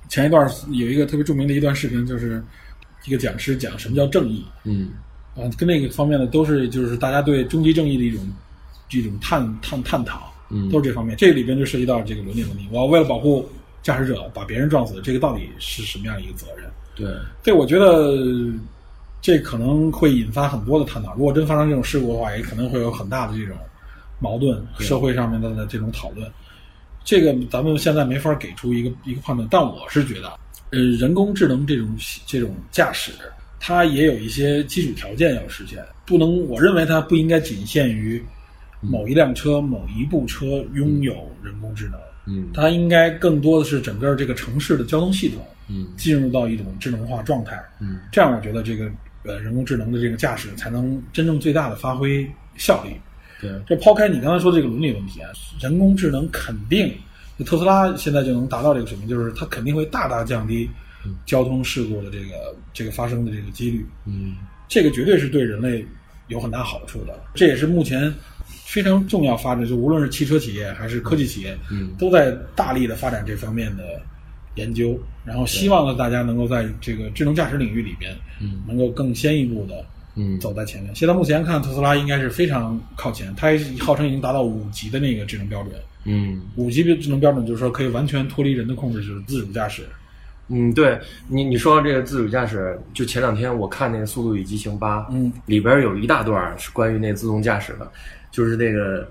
[0.09, 2.43] 前一段有一个特别著名的一段视频，就是
[3.07, 4.91] 一个讲师讲什么叫正义嗯
[5.37, 8.21] 啊，跟那个方面的都是就是大家对终极正义的一种
[8.91, 11.17] 一种探探探讨，嗯都是这方面。
[11.17, 13.49] 这里边就涉及到这个伦理问题，我要为了保护
[13.83, 16.71] 驾驶者把别人撞死，这个到底是什么样一个责任？
[16.95, 17.09] 对
[17.43, 18.17] 对，我觉得
[19.21, 21.15] 这可能会引发很多的探讨。
[21.15, 23.57] 如果真发生这种事故的话，也可能会有很大的这种
[24.19, 26.31] 矛盾，社会上面的这种讨论。
[27.05, 30.39] 这个咱们现在没法给出一个一个判断，但我是觉得，
[30.71, 31.95] 呃，人工智能这种
[32.27, 33.13] 这种驾驶，
[33.61, 38.21] 它也有一些基础条件要实现，不能，我认为它不应该仅限于
[38.91, 47.63] 某一辆车、某一部车拥有人工智能，嗯它应该更多的是整个这个城市的交通系统，嗯进入到一种智能化状态。
[47.81, 48.91] 嗯这样我觉得这个
[49.25, 52.91] 呃人工智能的这个驾驶才能真正最大的发挥效力。
[53.41, 56.91] 对这抛开你刚才说的这个伦理问题啊，人工智能肯定，
[57.45, 60.69] 特斯拉现在就能达到这个水平，就是它肯定会大大降低
[61.27, 63.85] 交通事故的这个这个发生的这个几率。
[64.07, 64.37] 嗯
[64.69, 65.87] 这个绝对是对人类
[66.29, 67.17] 有很大好处的。
[67.35, 68.13] 这也是目前
[68.67, 74.03] 非常重要发展，就无论是汽车企业还是科技企业，嗯都在大力的发展这方面的
[74.57, 79.85] 研究，然后希望呢大家能够在这个智能驾驶领域里边，嗯能够更先一步的
[80.17, 80.93] 嗯走在前面。
[80.97, 85.75] 现在目前看，特斯拉应该是非常靠前，它号称已经达到五级的那个智能标准。
[86.09, 89.85] 嗯五级智能标准就是说可以完全脱离人的控制，就是自主驾驶。
[90.49, 97.91] 嗯，对你你说到这个自主驾驶，就前两天我看那个《速度与激情八》，嗯，里边有一大段是关于那自动驾驶的，
[98.31, 99.09] 就是那个，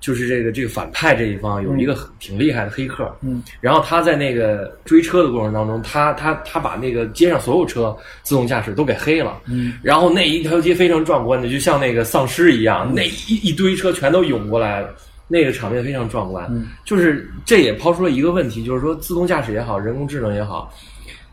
[0.00, 14.92] 就是这个这个反派这一方有一个挺厉害的黑客，嗯，然后他在那个追车的过程当中，他他他把那个街上所有车自动驾驶都给黑了，嗯，然后那一条街非常壮观的，就像那个丧尸一样，那一一堆车全都涌过来了。
[15.28, 20.72] 那个场面非常壮观，嗯就是这也抛出了一个问题，就是说自动驾驶也好，人工智能也好，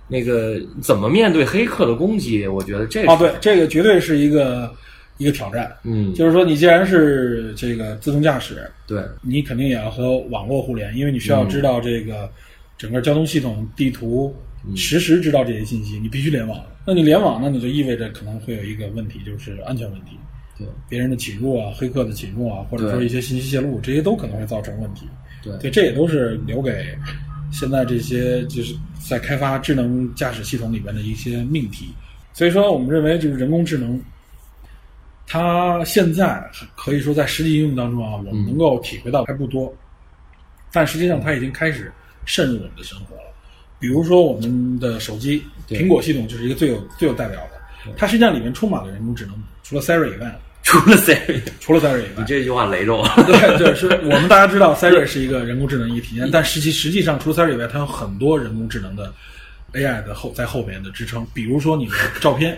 [0.08, 2.48] 那个怎么面对黑客的攻击？
[2.48, 4.74] 我觉得这哦，对，这个绝对是一个
[5.18, 5.72] 一个挑战。
[5.84, 12.30] 嗯，就是说，你既然是这个自动驾驶，对，你肯定也要和网络互联，因为你需要知道这个
[12.78, 14.36] 整个交通系统、地图，
[14.76, 16.60] 实时知道这些信息，你必须联网。
[16.86, 20.18] 那你联网，那你就意味着可能会有一个问题，就是安全问题，
[20.58, 25.08] 对，别人的侵入啊、黑客的侵入啊，或者说一些信息泄露，这些都可能会造成问题。
[25.42, 25.58] 对。
[25.58, 26.98] 对，这也都是留给
[27.52, 28.76] 现在这些就是
[29.08, 31.94] 在开发智能驾驶系统里边的一些命题。
[32.34, 34.00] 所以说，我们认为就是人工智能，
[35.28, 36.44] 它现在
[36.76, 39.72] 可以说在实际应用当中啊，我们能够体会到还不多，
[40.72, 41.92] 但实际上它已经开始
[42.26, 43.22] 渗入我们的生活了。
[43.80, 49.36] 比如说我们的手机，苹果系统就是一个最有最有代表的，它实际上里面充满了人工智能，
[49.74, 53.08] 除了 Siri 以外， 除了 Siri，除了 Siri 以外，你这句话雷着我。
[53.26, 59.12] 对对，是 我们大家知道 Siri 是一个人工智能一个体验，但实际实际上除了 Siri 以外，它有很多人工智能的
[59.74, 62.58] AI 的后在后边的支撑，比如说你的照片，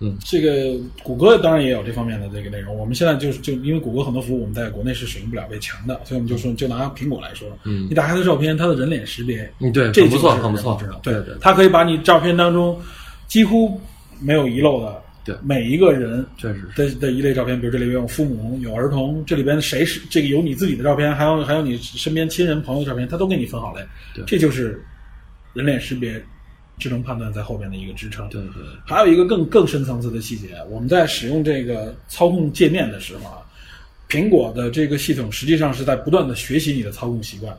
[0.00, 2.74] 嗯，这个谷歌当然也有这方面的这个内容。
[2.74, 7.86] 我们现在就是就因为谷歌很多服务我们在国内是使用不了被强的，所以我们就说就拿苹果来说，嗯。
[7.90, 11.14] 你打开它的照片，它的人脸识别，嗯，对，这就是很不错，很不错对。
[11.22, 12.80] 对，它可以把你照片当中
[13.28, 13.78] 几乎
[14.18, 23.82] 没有遗漏的，对每一个人确实是，的的一类照片，比如这里边有父母、有儿童，这里边谁是这个有你自己的照片，还有还有你身边亲人朋友的照片，他都给你分好类。
[24.14, 24.82] 对这就是
[25.52, 26.22] 人脸识别、
[26.78, 28.28] 智能判断在后边的一个支撑。
[28.30, 33.38] 对对，还有一个更更深层次的细节，我们在使用这个操控界面的时候啊，
[34.08, 37.54] 苹果的这个系统实际上是在不断的学习你的操控习惯，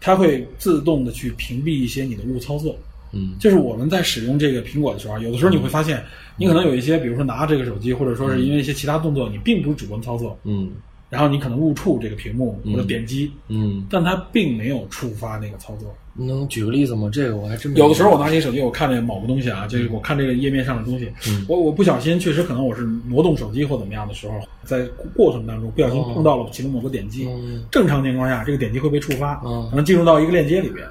[0.00, 2.78] 它会自动的去屏蔽一些你的误操作。
[3.12, 3.36] 嗯。
[3.38, 6.02] 就是我们在使用这个苹果的时候，有的时候你会发现，
[6.36, 10.70] 你可能有一些，比如说拿这个手机，或者说是因为一些其他动作，你并不是主观操作，嗯。
[11.08, 15.94] 然后你可能误触这个屏幕或者点击，嗯，但它并没有触发那个操作。
[16.14, 17.08] 你能举个例子吗？
[17.12, 21.08] 这个我还真没有的时候我拿起手机，我看这某个东西啊，就是我看这个页面上的东西，
[21.46, 30.84] 我我不小心，确实可能我是挪动手机或怎么样的时候，在过程当中不小心碰到了其中某个点击，嗯正常情况下这个点击会被触发，嗯可能进入到一个链接里边。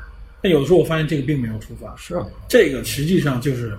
[0.45, 3.75] 但有的时候我发现这个并没有触发，是啊这个实际上就是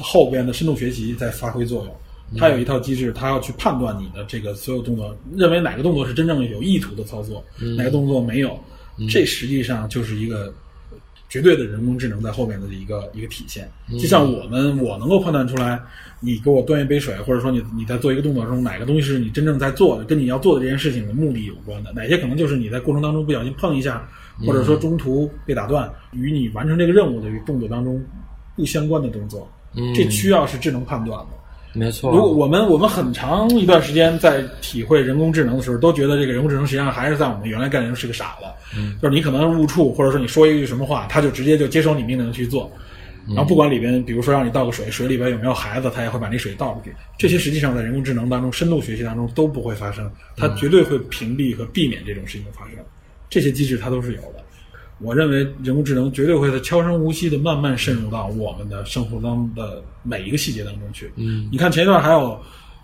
[0.00, 1.94] 后边的深度学习在发挥作用。
[2.38, 7.44] 它有一套机制，它要去判断你的这个所有动作，认为哪个动作是真正有意图的操作，
[7.76, 8.58] 哪个动作没有。
[9.10, 10.50] 这实际上就是一个
[11.28, 13.70] 绝对的人工智能在后面的一个一个体现。
[13.90, 15.78] 就像我们，我能够判断出来，
[16.18, 24.08] 你给我端一杯水，或者说你你在做一个动作中，哪个东西是你真正在做的，跟你要做的这件事情的目的有关的，哪些可能就是你在过程当中不小心碰一下，
[24.44, 28.04] 或者说中途被打断，与你完成这个任务的动作当中
[28.56, 29.48] 不相关的动作。
[29.74, 31.26] 嗯这需要是智能判断的。
[31.78, 32.10] 没错。
[32.10, 42.72] 如果我们我们很长一段时间在体会人工智能的时候，都觉得这个人工智能实际上还是在我们原来概念中是个傻子，嗯就是你可能误触，或者说你说一句什么话，他就直接就接收你命令去做，
[43.28, 46.96] 然后不管里边，比如说让你倒个水，水里边有没有孩子，他也会把那水倒出去。
[47.18, 52.78] 这些实际上在人工智能当中、深度学习当中都不会发生，它绝对会屏蔽和避免这种事情的发生。
[53.28, 54.44] 这些机制它都是有的。
[54.98, 61.12] 我认为人工智能绝对会在悄声无息的慢慢渗入到我们的生活当中的每一个细节当中去。
[61.16, 62.40] 嗯，你看前一段还有，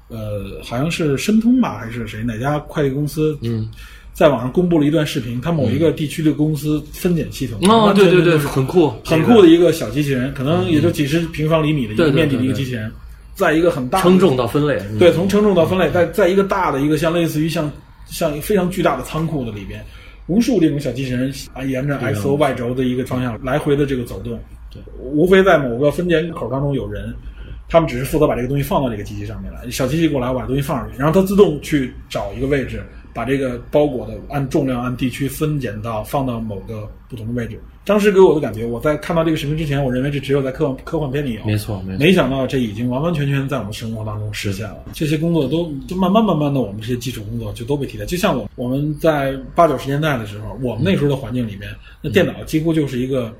[0.09, 3.67] 呃，好像是申通吧，还是谁哪家快递公司，嗯，
[4.13, 12.93] 在网上公布了一段视频，它某一个地区的公司分拣系统，哦，对对对，是很酷，很酷的一个小机器人，可能也就几十平方厘米的一个面积的一个机器人，
[13.35, 14.79] 在一个很大称重到分类。
[14.91, 17.73] 嗯对，从称重到分类，在在一个大的一个像类似于像
[18.05, 19.83] 像非常巨大的仓库的里边，
[20.27, 24.39] 无数这种小机器人啊，沿着 X O Y 轴的一个方向来回的这个走动，
[24.71, 27.13] 对，无非在某个分拣口当中有人，
[27.69, 32.83] 他们只是负责把这个东西放到这个机器上面来，小机器过来我把东西放上去，然后它自动去找一个位置，
[33.13, 37.59] 把这个包裹的按重量按地区分拣到放到某个不同的位置。
[37.85, 41.99] 当时给我的感觉，我在看到这个视频之前，我认为这只有在科幻科幻片里有，没错没错。
[41.99, 44.85] 没想到这已经完完全全在我们生活当中实现了。
[44.93, 48.07] 这些工作都就慢慢慢慢的，我们这些基础工作就都被替代。
[48.07, 51.69] 就像我我们在八九十年代的时候，我们那时候的环境里面，
[52.01, 53.35] 那电脑几乎就是一个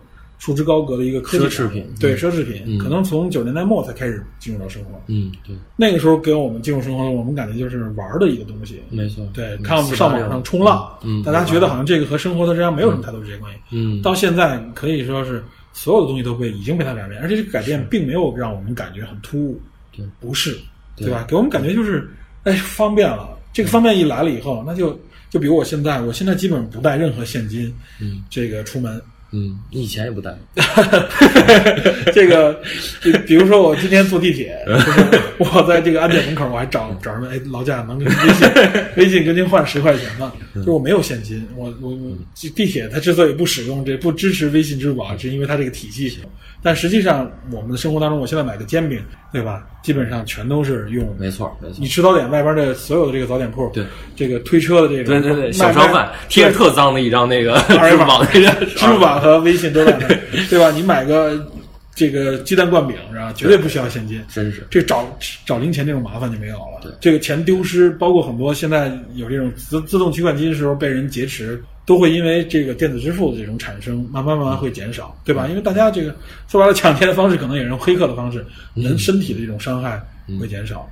[0.45, 2.63] 束之高阁的一个科技奢侈品对嗯奢侈品。
[2.67, 5.01] 嗯可能从九十年代末才开始进入到生活。
[5.07, 8.83] 嗯，对，那个时候给我们进入生活，我们感觉就是玩儿的一个东西。
[8.91, 9.25] 没错。
[9.33, 13.61] 对，嗯看我们上网上冲浪，嗯，大家觉得好像这个和生活的这样没有什么太多直接关系。
[13.71, 19.61] 嗯，到现在可以说是所有的东西都被已经被它改变，而且这个改变并没有让我们感觉很突兀，
[19.97, 20.59] 对，不是，
[20.97, 21.25] 对对吧？
[21.29, 22.11] 给我们感觉就是，
[22.43, 23.29] 哎，方便了。
[23.53, 24.99] 这个方便一来了以后，那就
[25.31, 29.01] 就比如我现在，我现在基本上不带任何现金，嗯，这个出门。
[29.35, 30.37] 嗯，你以前也不带，
[32.13, 32.61] 这个，
[33.03, 38.49] 比比如说我今天坐地铁， 就是我在这个安检门口，我还找找人，哎，劳驾能跟微信
[38.97, 40.31] 微信跟您换十块钱吗？
[40.67, 42.15] 就我没有现金，我我我
[42.55, 46.19] 地铁它之所以不使用这不支持微信、支付宝，是因为它这个体系。
[46.63, 49.67] 但实际上，我们的生活当中，我现在买个煎饼，对吧？
[49.83, 51.17] 基本上全都是用。
[51.19, 51.87] 没错没错你。
[51.87, 60.71] 吃早点，外边的所有的这个早点铺，对，这个推车的这个，对对对，小商贩贴着特脏的一张那个二维码支付宝那个支付宝和微信都在那儿，对吧？
[60.71, 61.51] 你买个
[61.95, 63.33] 这个鸡蛋灌饼是吧？
[63.35, 64.23] 绝对不需要现金。
[64.29, 65.05] 真是这找
[65.45, 66.81] 找零钱这种麻烦就没有了。
[66.83, 75.49] 对这个钱丢失，包括很多现在有这种自自动取款机的时候被人劫持，都会因为这个电子支付的这种产生，慢慢慢慢会减少，对吧？
[75.49, 76.15] 因为大家这个
[76.49, 80.01] 说白了，抢钱的方式可能也是用黑客的方式，人身体的这种伤害
[80.41, 80.89] 会减少。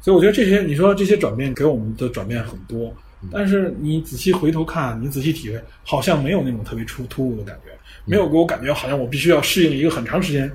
[0.00, 2.94] 所以我觉得这些，你说这些转变给我们的转变很多，
[3.30, 7.70] 但是你仔细回头看，你仔细体会，好像没有那种特别出突兀的感觉，
[8.04, 10.50] 没有给我感觉好像我必须要适应一个很长时间，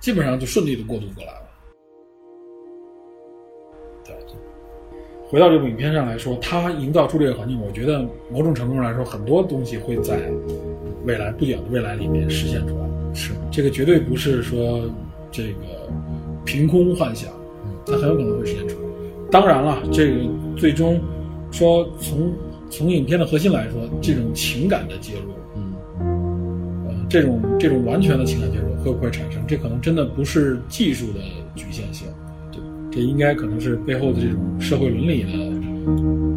[0.00, 1.43] 基本上就顺利的过渡过来了。
[5.28, 10.30] 回到这部影片上来说，它营造出这个环境，我觉得某种程度上来说，很多东西会在
[11.04, 12.84] 未来不远的未来里面实现出来。
[13.14, 14.82] 是这个绝对不是说
[15.30, 15.88] 这个
[16.44, 17.32] 凭空幻想，
[17.86, 18.84] 它很有可能会实现出来。
[19.30, 20.16] 当然了，这个
[20.56, 21.00] 最终
[21.50, 22.32] 说从
[22.70, 25.74] 从影片的核心来说，这种情感的介入，嗯
[26.86, 29.42] 呃，这种这种完全的情感介入会不会产生？
[29.46, 31.20] 这可能真的不是技术的
[31.54, 32.13] 局限性，对，
[32.94, 35.30] 这应该可能是背后的这种社会伦理的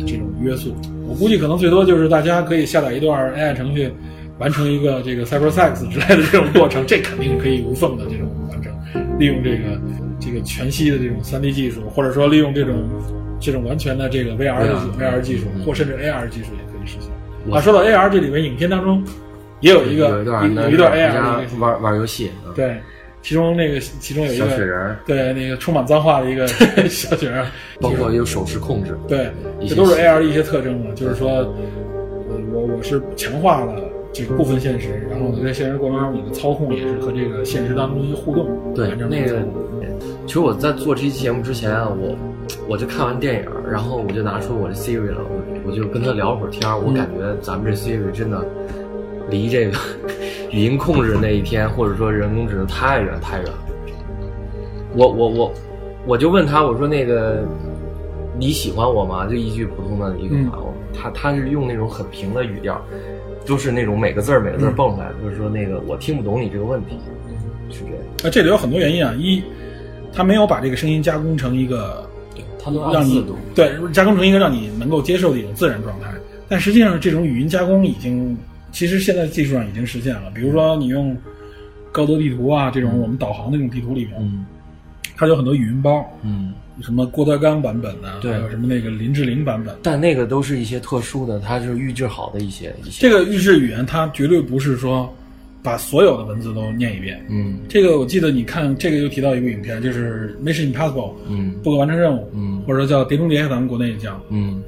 [0.05, 0.75] 这种约束。
[1.07, 3.91] 我估计可能最多就是大家可以下载一段 AI 程序，
[4.39, 8.73] 完成一个这个 cyber sex 之类的这种过程，这肯定是可以无缝的这种完成。
[9.19, 9.79] 利用这个
[10.19, 12.83] 这个全息的这种 3D 技术，或者说利用这种
[13.39, 17.11] 这种完全的这个 VR 的 VR 技术，或甚至 AR 技术也可以实现。
[17.53, 19.03] 啊，说到 AR，这里面影片当中
[19.61, 22.77] 也有一个有一段有一段 AR 玩玩游戏，嗯对，
[23.21, 26.47] 其中那个其中有一个小雪个人儿，对那个充满脏话的一个
[26.87, 27.45] 小雪人，
[27.81, 29.29] 包括有手势控制，对，
[29.67, 33.75] 这都是 AR 的一些特征嘛，就是说，呃我我是强化了
[34.13, 39.41] 这个部分现实，然后在现实过程中，你的操控也是和这个现实当中的一些互动，对那个
[40.25, 42.17] 其实我在做这期节目之前啊，我
[42.69, 48.45] 我就看完电影，然后我就拿出我的 Siri 了，我我就跟他聊会儿天儿，我感觉咱们这 Siri 真的
[49.29, 49.77] 离这个
[50.51, 53.59] 语音控制那一天，或者说人工智能太远太远了。
[54.95, 55.53] 我我我
[56.05, 57.45] 我就问他，我说那个
[58.37, 59.27] 你喜欢我吗？
[59.27, 62.81] 就一句普通的一个话，我他他是用那种很平的语调，
[63.45, 66.97] 都是那种每个字儿每个字儿蹦出来的，就是说那个我听不懂你这个问题，
[67.69, 67.97] 是这样。
[68.23, 69.43] 那这里有很多原因啊，一，
[70.13, 72.09] 他没有把这个声音加工成一个
[72.57, 73.25] 他都让你。
[73.53, 76.11] 对加工成一个让你能够接受的一种自然状态。
[76.49, 78.37] 但实际上，这种语音加工已经，
[78.71, 80.31] 其实现在技术上已经实现了。
[80.33, 81.15] 比如说，你用
[81.91, 84.45] 高德地图啊这种我们导航的这种地图里面，嗯
[85.15, 89.75] 它有很多语音包，嗯，什么郭德纲版本的，对还有什么那个林志玲版本。
[89.81, 93.01] 但那个都是一些特殊的，它是预制好的一些一些。
[93.01, 95.11] 这个预制语言，它绝对不是说
[95.63, 97.19] 把所有的文字都念一遍。
[97.29, 100.93] 嗯这个我记得你看，这个又提到一部影片，就是《Mission Impossible》
[101.27, 104.61] 嗯不可完成任务，嗯或者叫《碟中谍》，咱们国内也叫嗯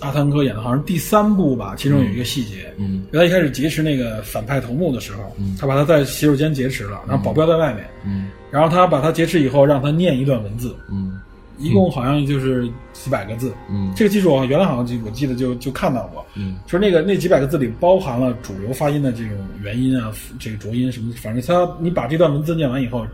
[0.00, 1.74] 阿汤哥演的，好像第三部吧。
[1.76, 5.56] 其中有一个细节，嗯他一开始劫持那个反派头目的时候，嗯。
[5.60, 8.28] 他把他在洗手间劫持了，然后保镖在外面，嗯。
[8.50, 11.20] 然后他把他劫持以后，让他念一段文字，嗯。
[11.58, 13.52] 一共好像就是几百个字。
[13.68, 13.92] 嗯。
[13.94, 16.56] 这个技术啊，原来好像就我记得就就看到过，嗯。
[16.66, 23.06] 说那个那几百个字里包含了主流发音的这种元音啊，这个浊音什么，反正他你把这段文字念完以后，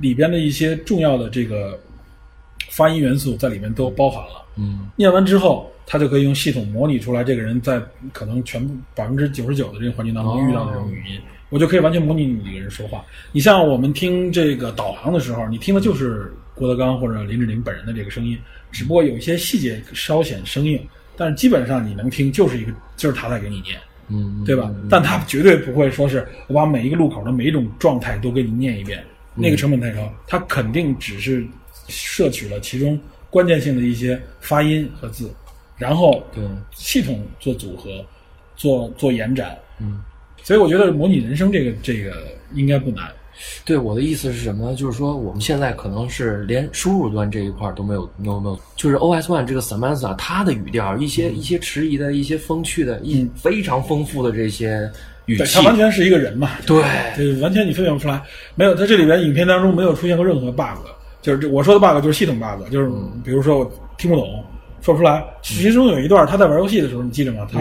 [0.00, 1.78] 里边的一些重要的这个
[2.72, 4.42] 发音元素在里面都包含了。
[4.56, 7.80] 嗯念完之后，他就可以用系统模拟出来这个人在
[8.12, 11.20] 可能全部百分之九十九的这个环境当中遇到的这种语音，
[11.50, 13.04] 我就可以完全模拟你这个人说话。
[13.30, 18.38] 你像我们听这个导航的时候，你听的就是郭德纲或者林志玲本人的这个声音，
[18.70, 20.80] 只不过有一些细节稍显生硬，
[21.14, 23.78] 但是基本上你能听就是一个就是他在给你念。
[24.08, 24.70] 嗯，对吧？
[24.90, 29.02] 但他绝对不会说是我把每一个路口的每一种状态都给你念一遍，
[29.34, 30.12] 那个成本太高。
[30.26, 31.46] 他肯定只是
[31.88, 32.98] 摄取了其中
[33.30, 35.30] 关键性的一些发音和字，
[35.76, 36.42] 然后对
[36.72, 38.04] 系统做组合，
[38.56, 39.56] 做做延展。
[39.80, 40.02] 嗯，
[40.42, 42.12] 所以我觉得模拟人生这个这个
[42.54, 43.10] 应该不难。
[43.64, 44.76] 对我的意思是什么呢？
[44.76, 54.88] 就是说我们现在可能是连输入端这一块儿都没有都没有，就是 OS One 这个 Samantha 它的语调一些一些迟疑的一些风趣的一非常丰富的这些
[55.24, 56.50] 语对，气他，完全是一个人嘛。
[56.66, 56.84] 对
[57.16, 58.22] 对，完全你分辨不出来。
[58.54, 60.86] 没有，在这里边影片当中没有出现过任何 bug，
[61.22, 62.90] 就是这我说的 bug 就是系统 bug，就是
[63.24, 64.44] 比如说我听不懂，
[64.80, 65.24] 说不出来。
[65.40, 67.48] 其中有一段他在玩游戏的时候，你记着吗？
[67.50, 67.58] 他、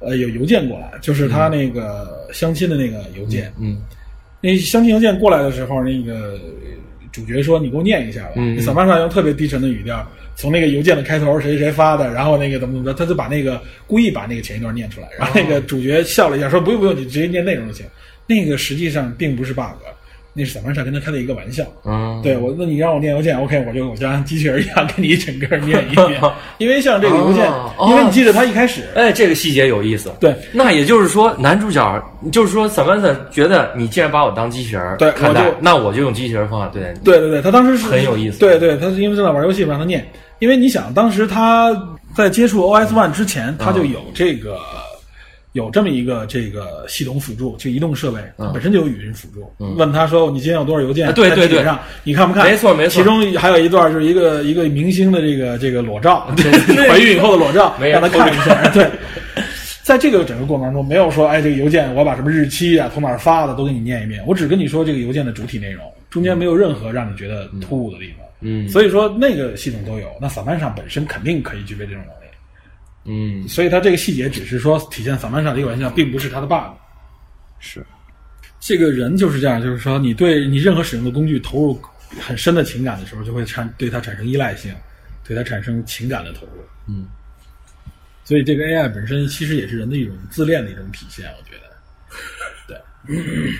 [0.00, 3.50] 呃有邮件过来，就是他那个相亲的那个邮件。
[3.58, 3.80] 嗯
[4.40, 6.38] 那相亲邮件过来的时候，那个
[7.10, 8.32] 主角说：“你给我念一下吧。
[8.34, 17.86] 嗯萨曼莎用特别低沉的语调，从那个邮件的开头谁谁谁发的，然后那个怎么怎么着，他就把那个故意把那个前一段念出来，然后那个主角笑了一下，说：“不用不用，你直接念内容就行。”
[18.28, 19.62] 那个实际上并不是 bug，
[20.34, 21.64] 那是萨曼莎跟他开的一个玩笑。
[21.84, 26.20] 嗯，对我，那你让我念邮件，OK，我就我就像机器人一样跟你整个念一遍，
[26.58, 30.12] 因为像这个邮件，哦因为你记得他一开始，哎，这个细节有意思。
[30.20, 36.98] 对，那也就是说，男主角就是说，Samantha 觉得你既然把我当机器人对看待我就，那我就用机器人方法对待你。
[37.04, 40.04] 对对对，他当时是很有意思对对，他是因为正在玩游戏，不让他念。
[40.40, 41.72] 因为你想，当时他
[42.14, 44.58] 在接触 OS One 之前，他就有这个、
[45.54, 49.50] 有这么一个这个系统辅助，就移动设备、它本身就有语音辅助。
[49.76, 52.44] 问他说：“你今天有多少邮件？”啊对对对上你看不看？
[52.44, 58.68] 没错没错其中还有一段就是一个一个明星的这个这个裸照， 就是 怀孕以后的裸照，没让他看一下。
[58.70, 58.86] 对。
[59.84, 68.26] 在这个整个过程当中，没有说，哎，这个邮件我把什么日期啊、从哪儿发的都给你念一遍，我只跟你说这个邮件的主体内容，中间没有任何让你觉得突兀的地方。
[68.46, 72.23] 嗯所以说那个系统都有，那散漫上本身肯定可以具备这种能力，
[73.04, 76.76] 嗯，所以他这个细节只是说体现散漫上的一个玩笑，并不是他的 bug。
[77.60, 77.84] 是，
[78.60, 81.80] 这个人就是这样，就是说你对你任何使用的工具投入
[82.20, 84.74] 很深的情感的时候，就会产对它产生依赖性，
[85.22, 86.62] 对它产生情感的投入。
[86.86, 87.06] 嗯，
[88.24, 91.74] 所以这个 AI 本身其实也是人的一种自恋的一种体现，我觉得，
[93.06, 93.16] 对，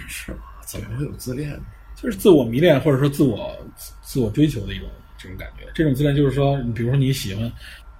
[0.08, 0.38] 是吗？
[0.66, 1.60] 怎么会有自恋呢？
[1.96, 3.56] 就是自我迷恋或者说自我
[4.02, 5.70] 自我追求的一种这种感觉。
[5.74, 7.50] 这种自恋就是说，你比如说你喜欢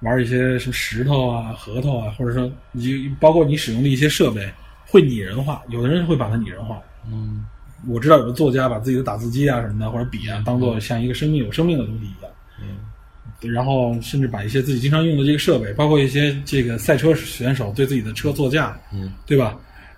[0.05, 4.47] 玩一些什么石头啊、核桃啊，或者说你包括你使用的一些设备
[4.85, 6.81] 会拟人化，有的人会把它拟人化。
[7.11, 7.45] 嗯
[7.87, 12.31] 我知道有的作家把自己的打字机啊什么的或者笔啊当做像一个生命有生命的东西一样，
[12.61, 19.55] 嗯然后甚至把一些自己经常用的这个设备，包括一些这个赛车选手对自己的车座驾，嗯对吧？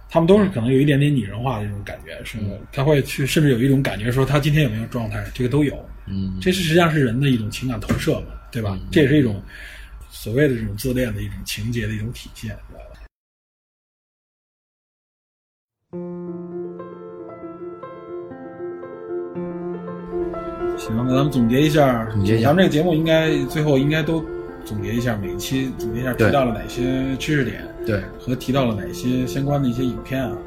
[0.09, 5.77] 他们都是可能有一点点拟人化的这种感觉，是嗯的，他会去甚至有一种感觉说他今天有没有状态，这个都有。
[6.07, 8.77] 嗯这是实际上是人的一种情感投射嘛，对吧？
[8.91, 9.41] 这也是一种
[10.09, 12.85] 所谓的这种自恋的一种情节的一种体现，知道吧？
[20.77, 24.23] 行，那咱们总结一下，总结一下咱们这个节目应该最后应该都
[24.65, 30.37] 总结一下，每一期总结一下提到了哪些知识点，对，和提到了哪些相关的一些影片啊。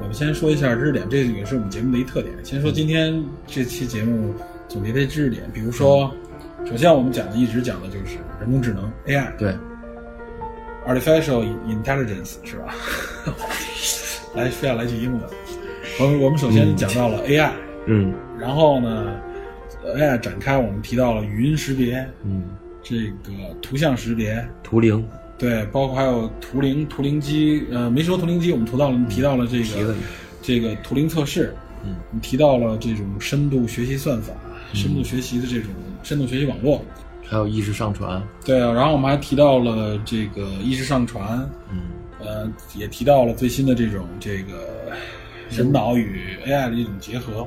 [0.00, 2.34] 我们先说一下知识点，这也是我们节目的一特点。
[2.42, 4.34] 先说今天这期节目
[4.66, 6.10] 总结的知识点，比如说，
[6.66, 9.54] 首先我们讲的一直讲的就是人工智能 AI，对
[10.86, 12.74] ，artificial intelligence 是吧？
[14.34, 15.22] 来，非要来句英文。
[16.00, 17.50] 我们我们首先讲到了 AI，、
[17.86, 18.12] 嗯。
[18.40, 19.14] 然后呢
[19.84, 22.42] ，AI 展开，我们提到了语音识别，嗯，
[22.82, 25.06] 这个图像识别，图灵。
[25.36, 29.94] 对，包括还有图灵图灵机，呃，没说图灵机，我们提到了提到了这个了
[30.40, 31.54] 这个图灵测试，
[31.84, 34.32] 嗯，你提到了这种深度学习算法、
[34.72, 35.70] 深度学习的这种
[36.04, 36.80] 深度学习网络，
[37.26, 41.80] 还有意识上传，对啊，然后我们还提到了这个意识上传，嗯
[42.20, 44.68] 呃，也提到了最新的这种这个
[45.50, 47.46] 人脑与 AI 的一种结合。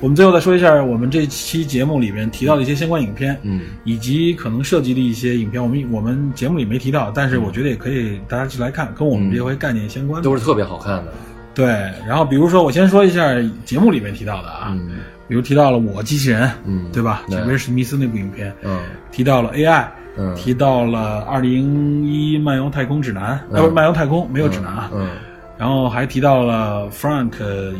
[0.00, 10.24] 我们最后再说一下我们这期节目里面提到的一些相关影片，嗯以及可能涉及的一些影片，我们我们节目里没提到，但是我觉得也可以大家去来看，跟我们这回概念相关的。
[10.24, 11.12] 都是特别好看的，
[11.56, 11.66] 对，
[12.06, 13.34] 然后比如说我先说一下
[13.64, 14.90] 节目里面提到的啊，嗯。
[15.28, 17.22] 比如提到了我机器人，嗯对吧？
[17.28, 17.42] 对。
[17.42, 18.78] 威尔史密斯那部影片，嗯。
[19.10, 19.84] 提到了 AI，
[20.16, 20.32] 嗯。
[20.36, 23.56] 提到了二零一漫游太空指南，嗯。
[23.56, 25.08] 呃，不是漫游太空没有指南啊，嗯
[25.58, 27.32] 然后还提到了 Frank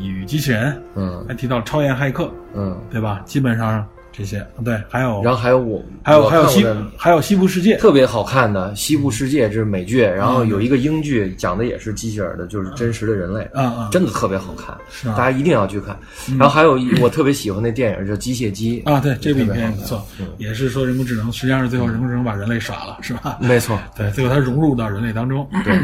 [0.02, 1.24] 与机器人，嗯。
[1.28, 3.20] 还提到超验骇客，嗯，对吧？
[3.26, 3.86] 基本上
[4.16, 14.74] 这些，对，还有然后还有我还有还有西还有西部世界，特别好看的《西部世界》，这是美剧，然后有一个英剧讲的也是机器人的，就是真实的人类，啊啊，真的特别好看，
[15.14, 15.94] 大家一定要去看。
[16.38, 20.06] 然后还有一我特别喜欢那电影叫《机械姬》啊，对，这部影片也不错，
[20.38, 23.38] 也是说人工智能，实际上是最后人工智能把人类耍了，是吧？
[23.40, 25.82] 没错， 对，最后它融入到人类当中，对对，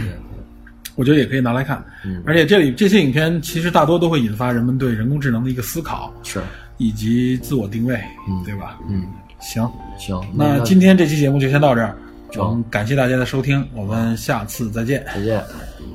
[0.96, 1.84] 我觉得也可以拿来看。
[2.04, 2.22] 嗯。
[2.26, 6.40] 而且这里这些影片其实大多都会引发人们对人工智能的一个思考，是，
[6.78, 8.78] 以及自我定位，嗯对吧？
[8.88, 9.06] 嗯，
[9.40, 11.96] 行，行，那今天这期节目就先到这儿，
[12.30, 15.04] 成我们感谢大家的收听，我们下次再见。
[15.14, 15.42] 再见。
[15.80, 15.91] 嗯